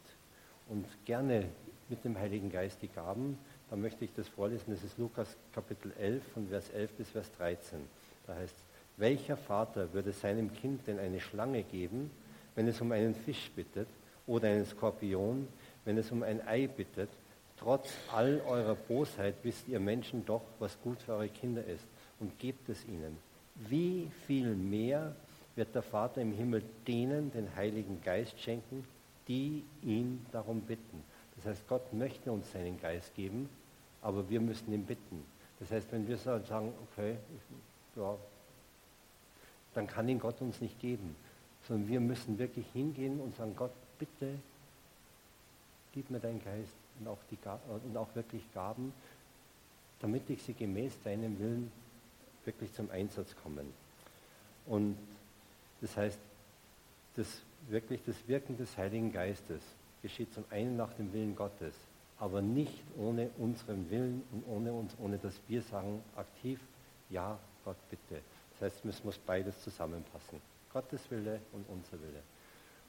und 0.69 0.85
gerne 1.05 1.49
mit 1.89 2.03
dem 2.05 2.17
Heiligen 2.17 2.51
Geist 2.51 2.81
die 2.81 2.87
Gaben, 2.87 3.37
da 3.71 3.77
möchte 3.77 4.03
ich 4.03 4.13
das 4.13 4.27
vorlesen. 4.27 4.65
Das 4.67 4.83
ist 4.83 4.97
Lukas 4.97 5.37
Kapitel 5.55 5.93
11 5.97 6.21
von 6.33 6.45
Vers 6.49 6.69
11 6.71 6.91
bis 6.91 7.09
Vers 7.09 7.31
13. 7.37 7.79
Da 8.27 8.35
heißt 8.35 8.53
es, 8.53 8.63
welcher 8.97 9.37
Vater 9.37 9.93
würde 9.93 10.11
seinem 10.11 10.53
Kind 10.53 10.85
denn 10.87 10.99
eine 10.99 11.21
Schlange 11.21 11.63
geben, 11.63 12.11
wenn 12.53 12.67
es 12.67 12.81
um 12.81 12.91
einen 12.91 13.15
Fisch 13.15 13.49
bittet, 13.55 13.87
oder 14.27 14.49
einen 14.49 14.65
Skorpion, 14.65 15.47
wenn 15.85 15.97
es 15.97 16.11
um 16.11 16.21
ein 16.21 16.45
Ei 16.45 16.67
bittet? 16.67 17.09
Trotz 17.57 17.89
all 18.11 18.41
eurer 18.45 18.75
Bosheit 18.75 19.35
wisst 19.43 19.69
ihr 19.69 19.79
Menschen 19.79 20.25
doch, 20.25 20.43
was 20.59 20.77
gut 20.81 21.01
für 21.01 21.13
eure 21.13 21.29
Kinder 21.29 21.63
ist 21.63 21.85
und 22.19 22.37
gebt 22.39 22.67
es 22.67 22.85
ihnen. 22.85 23.17
Wie 23.55 24.11
viel 24.27 24.53
mehr 24.53 25.15
wird 25.55 25.73
der 25.73 25.81
Vater 25.81 26.21
im 26.21 26.33
Himmel 26.33 26.61
denen 26.87 27.31
den 27.31 27.55
Heiligen 27.55 28.01
Geist 28.03 28.37
schenken, 28.41 28.83
die 29.29 29.63
ihn 29.81 30.25
darum 30.33 30.59
bitten? 30.59 31.03
Das 31.37 31.45
heißt, 31.45 31.67
Gott 31.69 31.93
möchte 31.93 32.33
uns 32.33 32.51
seinen 32.51 32.79
Geist 32.79 33.15
geben, 33.15 33.49
aber 34.01 34.29
wir 34.29 34.39
müssen 34.41 34.73
ihn 34.73 34.85
bitten. 34.85 35.23
Das 35.59 35.71
heißt, 35.71 35.91
wenn 35.91 36.07
wir 36.07 36.17
sagen, 36.17 36.73
okay, 36.91 37.17
ja, 37.95 38.17
dann 39.73 39.87
kann 39.87 40.09
ihn 40.09 40.19
Gott 40.19 40.41
uns 40.41 40.59
nicht 40.59 40.79
geben, 40.79 41.15
sondern 41.67 41.87
wir 41.87 41.99
müssen 41.99 42.37
wirklich 42.37 42.65
hingehen 42.73 43.19
und 43.21 43.35
sagen, 43.35 43.55
Gott, 43.55 43.71
bitte, 43.99 44.33
gib 45.93 46.09
mir 46.09 46.19
deinen 46.19 46.43
Geist 46.43 46.73
und 46.99 47.07
auch, 47.07 47.19
die, 47.29 47.37
und 47.85 47.97
auch 47.97 48.13
wirklich 48.15 48.41
Gaben, 48.53 48.93
damit 49.99 50.29
ich 50.29 50.41
sie 50.41 50.53
gemäß 50.53 50.93
deinem 51.03 51.37
Willen 51.39 51.71
wirklich 52.43 52.73
zum 52.73 52.89
Einsatz 52.89 53.35
kommen. 53.43 53.71
Und 54.65 54.97
das 55.81 55.95
heißt, 55.95 56.19
das 57.15 57.27
wirklich 57.67 58.01
das 58.05 58.15
Wirken 58.27 58.57
des 58.57 58.75
Heiligen 58.77 59.11
Geistes 59.11 59.61
geschieht 60.01 60.33
zum 60.33 60.43
einen 60.49 60.77
nach 60.77 60.93
dem 60.93 61.13
Willen 61.13 61.35
Gottes, 61.35 61.75
aber 62.21 62.43
nicht 62.43 62.83
ohne 62.97 63.31
unseren 63.39 63.89
Willen 63.89 64.21
und 64.31 64.43
ohne 64.47 64.71
uns, 64.71 64.95
ohne 64.99 65.17
dass 65.17 65.33
wir 65.47 65.63
sagen 65.63 66.03
aktiv, 66.15 66.59
ja, 67.09 67.39
Gott 67.65 67.77
bitte. 67.89 68.21
Das 68.51 68.61
heißt, 68.61 68.85
es 68.85 69.03
muss 69.03 69.17
beides 69.17 69.59
zusammenpassen. 69.63 70.39
Gottes 70.71 71.09
Wille 71.09 71.41
und 71.51 71.67
unser 71.67 71.93
Wille. 71.93 72.21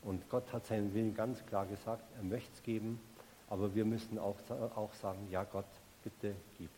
Und 0.02 0.28
Gott 0.28 0.52
hat 0.52 0.66
seinen 0.66 0.92
Willen 0.92 1.14
ganz 1.14 1.44
klar 1.46 1.64
gesagt, 1.64 2.04
er 2.14 2.22
möchte 2.24 2.52
es 2.52 2.62
geben, 2.62 3.00
aber 3.48 3.74
wir 3.74 3.86
müssen 3.86 4.18
auch, 4.18 4.36
auch 4.50 4.92
sagen, 4.92 5.26
ja 5.30 5.44
Gott, 5.44 5.64
bitte 6.04 6.34
gib. 6.58 6.70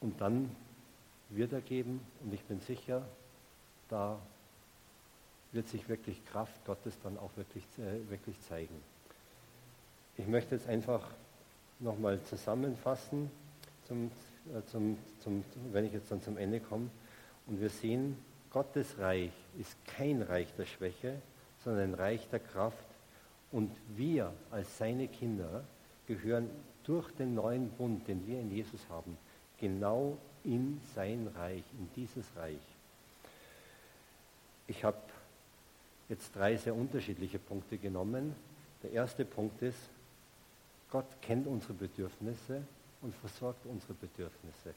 Und 0.00 0.20
dann 0.20 0.54
wird 1.28 1.52
er 1.52 1.60
geben 1.60 2.00
und 2.22 2.32
ich 2.32 2.44
bin 2.44 2.60
sicher, 2.60 3.02
da 3.88 4.20
wird 5.50 5.66
sich 5.66 5.88
wirklich 5.88 6.24
Kraft 6.26 6.64
Gottes 6.66 6.96
dann 7.02 7.18
auch 7.18 7.36
wirklich, 7.36 7.64
äh, 7.78 8.08
wirklich 8.08 8.40
zeigen. 8.42 8.91
Ich 10.16 10.26
möchte 10.26 10.54
jetzt 10.54 10.68
einfach 10.68 11.08
nochmal 11.80 12.20
zusammenfassen 12.24 13.30
zum 13.88 14.10
äh, 14.50 14.64
zum, 14.70 14.98
zum, 15.20 15.44
wenn 15.72 15.84
ich 15.84 15.92
jetzt 15.92 16.10
dann 16.10 16.20
zum 16.22 16.36
Ende 16.36 16.60
komme. 16.60 16.90
Und 17.46 17.60
wir 17.60 17.70
sehen, 17.70 18.16
Gottes 18.50 18.98
Reich 18.98 19.30
ist 19.58 19.76
kein 19.86 20.22
Reich 20.22 20.48
der 20.56 20.66
Schwäche, 20.66 21.14
sondern 21.64 21.90
ein 21.90 21.94
Reich 21.94 22.28
der 22.28 22.40
Kraft. 22.40 22.86
Und 23.50 23.70
wir 23.96 24.32
als 24.50 24.78
seine 24.78 25.08
Kinder 25.08 25.64
gehören 26.06 26.50
durch 26.84 27.10
den 27.12 27.34
neuen 27.34 27.70
Bund, 27.70 28.08
den 28.08 28.26
wir 28.26 28.40
in 28.40 28.50
Jesus 28.50 28.80
haben, 28.88 29.16
genau 29.60 30.18
in 30.42 30.80
sein 30.94 31.28
Reich, 31.36 31.62
in 31.78 31.88
dieses 31.94 32.24
Reich. 32.36 32.58
Ich 34.66 34.82
habe 34.82 34.98
jetzt 36.08 36.34
drei 36.34 36.56
sehr 36.56 36.74
unterschiedliche 36.74 37.38
Punkte 37.38 37.78
genommen. 37.78 38.34
Der 38.82 38.90
erste 38.90 39.24
Punkt 39.24 39.62
ist, 39.62 39.78
Gott 40.92 41.06
kennt 41.22 41.46
unsere 41.46 41.72
Bedürfnisse 41.72 42.62
und 43.00 43.14
versorgt 43.14 43.64
unsere 43.64 43.94
Bedürfnisse. 43.94 44.74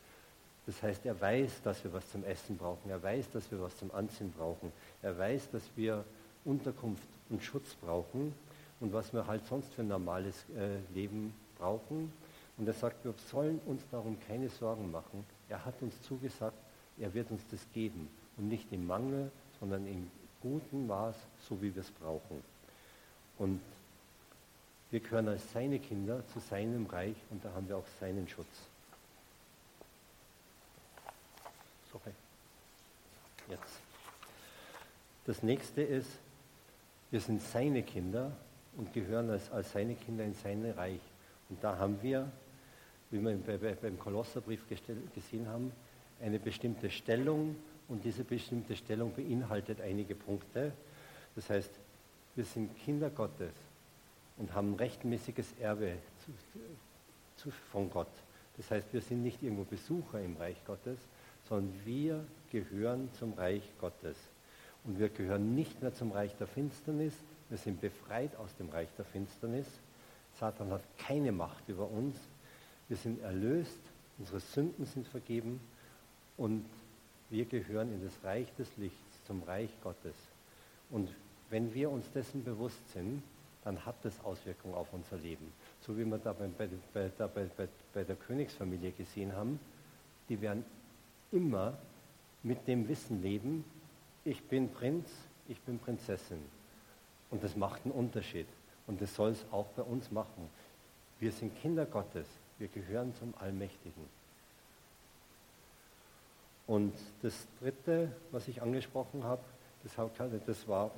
Das 0.65 0.81
heißt, 0.81 1.05
er 1.05 1.19
weiß, 1.19 1.61
dass 1.61 1.83
wir 1.83 1.91
was 1.91 2.09
zum 2.09 2.23
Essen 2.23 2.57
brauchen. 2.57 2.89
Er 2.89 3.03
weiß, 3.03 3.31
dass 3.31 3.51
wir 3.51 3.61
was 3.61 3.75
zum 3.75 3.93
Anziehen 3.93 4.31
brauchen. 4.31 4.71
Er 5.01 5.17
weiß, 5.17 5.51
dass 5.51 5.63
wir 5.75 6.05
Unterkunft 6.45 7.07
und 7.29 7.43
Schutz 7.43 7.75
brauchen 7.75 8.33
und 8.79 8.93
was 8.93 9.11
wir 9.11 9.27
halt 9.27 9.45
sonst 9.45 9.73
für 9.73 9.81
ein 9.81 9.89
normales 9.89 10.45
äh, 10.55 10.77
Leben 10.93 11.33
brauchen. 11.57 12.13
Und 12.57 12.65
er 12.65 12.73
sagt, 12.73 13.03
wir 13.03 13.13
sollen 13.29 13.59
uns 13.65 13.83
darum 13.91 14.17
keine 14.25 14.47
Sorgen 14.47 14.89
machen. 14.91 15.25
Er 15.49 15.65
hat 15.65 15.81
uns 15.81 16.01
zugesagt, 16.03 16.57
er 16.97 17.13
wird 17.13 17.29
uns 17.29 17.41
das 17.51 17.59
geben. 17.73 18.07
Und 18.37 18.47
nicht 18.47 18.71
im 18.71 18.87
Mangel, 18.87 19.31
sondern 19.59 19.85
im 19.85 20.09
guten 20.41 20.87
Maß, 20.87 21.15
so 21.49 21.61
wie 21.61 21.75
wir 21.75 21.81
es 21.81 21.91
brauchen. 21.91 22.41
Und 23.37 23.59
wir 24.95 25.01
gehören 25.01 25.27
als 25.27 25.51
seine 25.51 25.77
Kinder 25.77 26.25
zu 26.27 26.39
seinem 26.39 26.85
Reich 26.85 27.17
und 27.29 27.43
da 27.43 27.51
haben 27.51 27.67
wir 27.67 27.75
auch 27.75 27.87
seinen 27.99 28.29
Schutz. 28.29 28.47
Sorry. 31.91 32.13
Jetzt. 33.49 33.81
Das 35.25 35.43
nächste 35.43 35.81
ist, 35.81 36.07
wir 37.11 37.19
sind 37.19 37.41
seine 37.41 37.83
Kinder 37.83 38.31
und 38.77 38.93
gehören 38.93 39.29
als, 39.31 39.51
als 39.51 39.73
seine 39.73 39.95
Kinder 39.95 40.23
in 40.23 40.33
sein 40.33 40.63
Reich. 40.77 41.01
Und 41.49 41.61
da 41.61 41.77
haben 41.77 42.01
wir, 42.01 42.31
wie 43.11 43.19
wir 43.19 43.35
bei, 43.35 43.57
bei, 43.57 43.73
beim 43.73 43.99
Kolosserbrief 43.99 44.61
gesehen 45.13 45.49
haben, 45.49 45.73
eine 46.21 46.39
bestimmte 46.39 46.89
Stellung 46.89 47.57
und 47.89 48.05
diese 48.05 48.23
bestimmte 48.23 48.77
Stellung 48.77 49.13
beinhaltet 49.13 49.81
einige 49.81 50.15
Punkte. 50.15 50.71
Das 51.35 51.49
heißt, 51.49 51.71
Wir 52.37 52.45
sind 52.45 52.77
Kinder 52.77 53.09
Gottes 53.09 53.64
und 54.37 54.53
haben 54.53 54.75
rechtmäßiges 54.75 55.53
Erbe 55.59 55.97
zu, 56.25 56.31
zu, 57.37 57.51
von 57.71 57.89
Gott. 57.89 58.11
Das 58.57 58.71
heißt, 58.71 58.93
wir 58.93 59.01
sind 59.01 59.23
nicht 59.23 59.43
irgendwo 59.43 59.63
Besucher 59.63 60.21
im 60.21 60.37
Reich 60.37 60.63
Gottes, 60.65 60.99
sondern 61.47 61.73
wir 61.85 62.25
gehören 62.51 63.09
zum 63.13 63.33
Reich 63.33 63.69
Gottes. 63.79 64.17
Und 64.83 64.99
wir 64.99 65.09
gehören 65.09 65.55
nicht 65.55 65.81
mehr 65.81 65.93
zum 65.93 66.11
Reich 66.11 66.35
der 66.37 66.47
Finsternis, 66.47 67.13
wir 67.49 67.57
sind 67.57 67.79
befreit 67.79 68.35
aus 68.37 68.55
dem 68.55 68.69
Reich 68.69 68.89
der 68.97 69.05
Finsternis. 69.05 69.67
Satan 70.39 70.71
hat 70.71 70.81
keine 70.97 71.31
Macht 71.31 71.67
über 71.69 71.89
uns. 71.89 72.17
Wir 72.87 72.97
sind 72.97 73.21
erlöst, 73.21 73.79
unsere 74.17 74.39
Sünden 74.39 74.85
sind 74.85 75.07
vergeben 75.07 75.59
und 76.37 76.65
wir 77.29 77.45
gehören 77.45 77.93
in 77.93 78.03
das 78.03 78.23
Reich 78.23 78.53
des 78.55 78.75
Lichts, 78.77 79.23
zum 79.25 79.43
Reich 79.43 79.69
Gottes. 79.81 80.15
Und 80.89 81.09
wenn 81.49 81.73
wir 81.73 81.89
uns 81.89 82.11
dessen 82.11 82.43
bewusst 82.43 82.89
sind, 82.91 83.23
dann 83.65 83.83
hat 83.85 83.95
das 84.03 84.23
Auswirkungen 84.23 84.75
auf 84.75 84.93
unser 84.93 85.17
Leben. 85.17 85.51
So 85.81 85.97
wie 85.97 86.05
wir 86.05 86.19
da 86.19 86.31
bei, 86.31 86.47
bei, 86.47 86.69
bei, 87.17 87.67
bei 87.93 88.03
der 88.03 88.15
Königsfamilie 88.15 88.91
gesehen 88.91 89.35
haben, 89.35 89.59
die 90.29 90.39
werden 90.39 90.63
immer 91.31 91.77
mit 92.43 92.67
dem 92.67 92.87
Wissen 92.87 93.21
leben, 93.21 93.65
ich 94.23 94.41
bin 94.43 94.71
Prinz, 94.71 95.09
ich 95.47 95.59
bin 95.61 95.79
Prinzessin. 95.79 96.39
Und 97.31 97.43
das 97.43 97.55
macht 97.55 97.83
einen 97.83 97.93
Unterschied. 97.93 98.47
Und 98.85 99.01
das 99.01 99.15
soll 99.15 99.31
es 99.31 99.43
auch 99.51 99.65
bei 99.75 99.81
uns 99.81 100.11
machen. 100.11 100.47
Wir 101.19 101.31
sind 101.31 101.59
Kinder 101.59 101.87
Gottes. 101.87 102.27
Wir 102.59 102.67
gehören 102.67 103.13
zum 103.15 103.33
Allmächtigen. 103.39 104.05
Und 106.67 106.93
das 107.23 107.47
Dritte, 107.59 108.11
was 108.31 108.47
ich 108.47 108.61
angesprochen 108.61 109.23
habe, 109.23 109.43
das, 109.83 109.93
das 110.45 110.67
war 110.67 110.91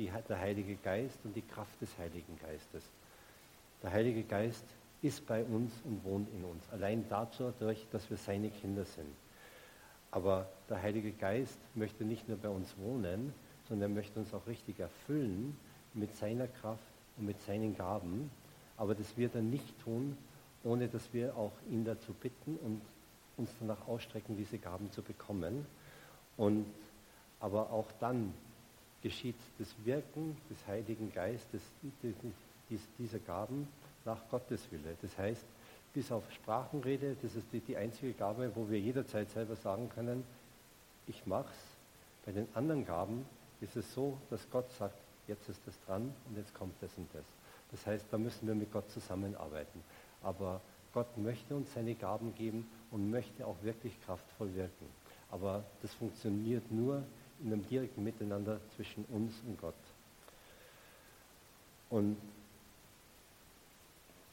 die, 0.00 0.10
der 0.28 0.40
Heilige 0.40 0.76
Geist 0.76 1.18
und 1.24 1.36
die 1.36 1.42
Kraft 1.42 1.78
des 1.80 1.96
Heiligen 1.98 2.38
Geistes. 2.40 2.82
Der 3.82 3.92
Heilige 3.92 4.22
Geist 4.22 4.64
ist 5.02 5.26
bei 5.26 5.44
uns 5.44 5.72
und 5.84 6.02
wohnt 6.04 6.28
in 6.34 6.42
uns. 6.44 6.64
Allein 6.70 7.04
dadurch, 7.08 7.86
dass 7.92 8.08
wir 8.08 8.16
seine 8.16 8.48
Kinder 8.48 8.84
sind. 8.84 9.14
Aber 10.10 10.48
der 10.70 10.80
Heilige 10.80 11.12
Geist 11.12 11.58
möchte 11.74 12.04
nicht 12.04 12.26
nur 12.28 12.38
bei 12.38 12.48
uns 12.48 12.74
wohnen, 12.78 13.34
sondern 13.68 13.90
er 13.90 13.94
möchte 13.94 14.18
uns 14.18 14.32
auch 14.32 14.46
richtig 14.46 14.80
erfüllen 14.80 15.56
mit 15.92 16.16
seiner 16.16 16.48
Kraft 16.48 16.82
und 17.18 17.26
mit 17.26 17.40
seinen 17.42 17.76
Gaben. 17.76 18.30
Aber 18.78 18.94
das 18.94 19.18
wird 19.18 19.34
er 19.34 19.42
nicht 19.42 19.78
tun, 19.84 20.16
ohne 20.64 20.88
dass 20.88 21.12
wir 21.12 21.36
auch 21.36 21.52
ihn 21.70 21.84
dazu 21.84 22.14
bitten 22.14 22.56
und 22.56 22.80
uns 23.36 23.50
danach 23.60 23.86
ausstrecken, 23.86 24.36
diese 24.36 24.56
Gaben 24.56 24.90
zu 24.92 25.02
bekommen. 25.02 25.66
Und 26.38 26.66
aber 27.38 27.70
auch 27.70 27.92
dann 28.00 28.32
geschieht 29.02 29.36
das 29.58 29.68
Wirken 29.84 30.36
des 30.50 30.58
Heiligen 30.66 31.12
Geistes, 31.12 31.62
dieser 32.98 33.18
Gaben 33.20 33.68
nach 34.04 34.28
Gottes 34.28 34.70
Wille. 34.70 34.96
Das 35.02 35.16
heißt, 35.18 35.44
bis 35.92 36.12
auf 36.12 36.22
Sprachenrede, 36.32 37.16
das 37.20 37.34
ist 37.34 37.46
die, 37.52 37.76
einzige 37.76 38.12
Gabe, 38.12 38.52
wo 38.54 38.68
wir 38.68 38.78
jederzeit 38.78 39.28
selber 39.30 39.56
sagen 39.56 39.88
können, 39.88 40.24
ich 41.06 41.26
mach's. 41.26 41.56
Bei 42.24 42.32
den 42.32 42.46
anderen 42.54 42.86
Gaben 42.86 43.26
ist 43.60 43.76
es 43.76 43.92
so, 43.94 44.16
dass 44.30 44.48
Gott 44.50 44.70
sagt, 44.72 44.94
jetzt 45.26 45.48
ist 45.48 45.60
das 45.66 45.74
dran 45.86 46.14
und 46.28 46.36
jetzt 46.36 46.54
kommt 46.54 46.74
das 46.80 46.90
und 46.96 47.08
das. 47.12 47.24
Das 47.70 47.86
heißt, 47.86 48.06
da 48.10 48.18
müssen 48.18 48.46
wir 48.46 48.54
mit 48.54 48.72
Gott 48.72 48.90
zusammenarbeiten. 48.90 49.82
Aber 50.22 50.60
Gott 50.92 51.16
möchte 51.16 51.54
uns 51.54 51.72
seine 51.72 51.94
Gaben 51.94 52.34
geben 52.34 52.68
und 52.90 53.10
möchte 53.10 53.46
auch 53.46 53.56
wirklich 53.62 54.00
kraftvoll 54.04 54.54
wirken. 54.54 54.86
Aber 55.30 55.64
das 55.82 55.92
funktioniert 55.94 56.70
nur 56.70 57.02
in 57.42 57.52
einem 57.52 57.66
direkten 57.68 58.04
Miteinander 58.04 58.60
zwischen 58.76 59.04
uns 59.06 59.34
und 59.46 59.60
Gott. 59.60 59.74
Und 61.88 62.16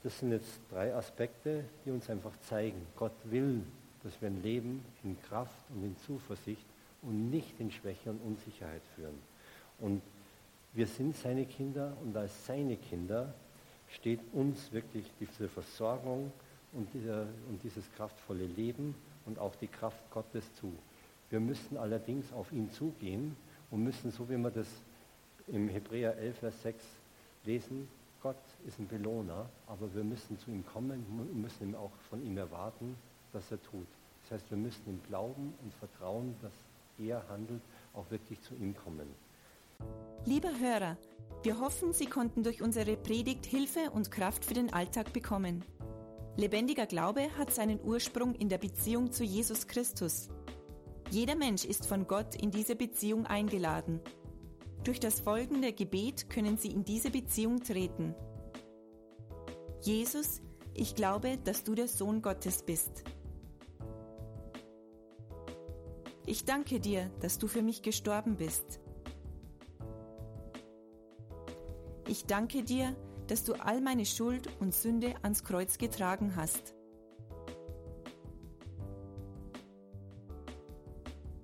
das 0.04 0.20
sind 0.20 0.32
jetzt 0.32 0.60
drei 0.72 0.94
Aspekte, 0.94 1.66
die 1.86 1.92
uns 1.92 2.10
einfach 2.10 2.34
zeigen, 2.42 2.86
Gott 2.96 3.16
will, 3.26 3.64
dass 4.04 4.22
wir 4.22 4.30
ein 4.30 4.42
Leben 4.42 4.86
in 5.04 5.22
Kraft 5.24 5.70
und 5.74 5.84
in 5.84 5.98
Zuversicht 6.06 6.66
und 7.02 7.30
nicht 7.30 7.60
in 7.60 7.72
Schwäche 7.72 8.12
und 8.12 8.20
Unsicherheit 8.22 8.82
führen. 8.96 9.20
Und 9.80 10.02
wir 10.74 10.88
sind 10.88 11.16
seine 11.16 11.46
Kinder 11.46 11.98
und 12.04 12.16
als 12.16 12.46
seine 12.46 12.78
Kinder 12.78 13.34
steht 13.90 14.20
uns 14.34 14.72
wirklich 14.72 15.06
diese 15.20 15.50
Versorgung 15.50 16.32
und, 16.74 16.94
dieser, 16.94 17.22
und 17.50 17.64
dieses 17.64 17.84
kraftvolle 17.96 18.46
Leben 18.46 18.96
und 19.26 19.40
auch 19.40 19.56
die 19.56 19.68
Kraft 19.68 20.00
Gottes 20.12 20.44
zu. 20.56 20.72
Wir 21.30 21.40
müssen 21.40 21.78
allerdings 21.78 22.32
auf 22.34 22.52
ihn 22.52 22.72
zugehen 22.72 23.36
und 23.70 23.84
müssen, 23.84 24.12
so 24.12 24.30
wie 24.30 24.38
wir 24.38 24.52
das 24.52 24.68
im 25.48 25.68
Hebräer 25.70 26.18
11, 26.18 26.38
Vers 26.40 26.62
6 26.64 26.84
lesen, 27.44 27.88
Gott 28.22 28.38
ist 28.66 28.80
ein 28.80 28.88
Belohner, 28.88 29.48
aber 29.68 29.94
wir 29.94 30.04
müssen 30.04 30.38
zu 30.40 30.52
ihm 30.52 30.66
kommen 30.66 31.06
und 31.10 31.42
müssen 31.42 31.76
auch 31.76 31.92
von 32.10 32.26
ihm 32.26 32.38
erwarten, 32.38 32.98
dass 33.32 33.52
er 33.52 33.62
tut. 33.62 33.88
Das 34.24 34.32
heißt, 34.32 34.52
wir 34.52 34.58
müssen 34.58 34.84
im 34.88 35.04
Glauben 35.04 35.54
und 35.64 35.74
Vertrauen, 35.76 36.36
dass 36.42 36.52
er 36.98 37.28
handelt, 37.30 37.62
auch 37.94 38.10
wirklich 38.10 38.42
zu 38.42 38.56
ihm 38.56 38.76
kommen. 38.76 39.08
Lieber 40.26 40.50
Hörer, 40.60 40.98
wir 41.44 41.60
hoffen, 41.60 41.94
Sie 41.94 42.08
konnten 42.08 42.44
durch 42.44 42.62
unsere 42.62 42.98
Predigt 42.98 43.46
Hilfe 43.46 43.92
und 43.92 44.12
Kraft 44.12 44.44
für 44.44 44.56
den 44.56 44.74
Alltag 44.74 45.14
bekommen. 45.14 45.64
Lebendiger 46.36 46.86
Glaube 46.86 47.30
hat 47.38 47.54
seinen 47.54 47.80
Ursprung 47.84 48.36
in 48.36 48.50
der 48.50 48.58
Beziehung 48.58 49.12
zu 49.12 49.24
Jesus 49.24 49.68
Christus. 49.68 50.30
Jeder 51.10 51.36
Mensch 51.36 51.64
ist 51.64 51.86
von 51.86 52.06
Gott 52.06 52.36
in 52.36 52.52
diese 52.52 52.76
Beziehung 52.76 53.26
eingeladen. 53.26 54.02
Durch 54.84 55.00
das 55.00 55.20
folgende 55.20 55.72
Gebet 55.72 56.30
können 56.30 56.58
Sie 56.58 56.70
in 56.70 56.84
diese 56.84 57.12
Beziehung 57.12 57.64
treten. 57.64 58.14
Jesus, 59.82 60.42
ich 60.74 60.96
glaube, 60.96 61.38
dass 61.44 61.64
du 61.64 61.76
der 61.76 61.88
Sohn 61.88 62.22
Gottes 62.22 62.64
bist. 62.64 63.04
Ich 66.26 66.44
danke 66.44 66.82
dir, 66.82 67.10
dass 67.22 67.38
du 67.38 67.48
für 67.48 67.62
mich 67.62 67.82
gestorben 67.82 68.36
bist. 68.36 68.82
Ich 72.08 72.26
danke 72.26 72.64
dir, 72.64 72.96
dass 73.28 73.44
du 73.46 73.54
all 73.54 73.82
meine 73.82 74.06
Schuld 74.06 74.50
und 74.60 74.74
Sünde 74.74 75.16
ans 75.22 75.44
Kreuz 75.44 75.78
getragen 75.78 76.36
hast. 76.36 76.77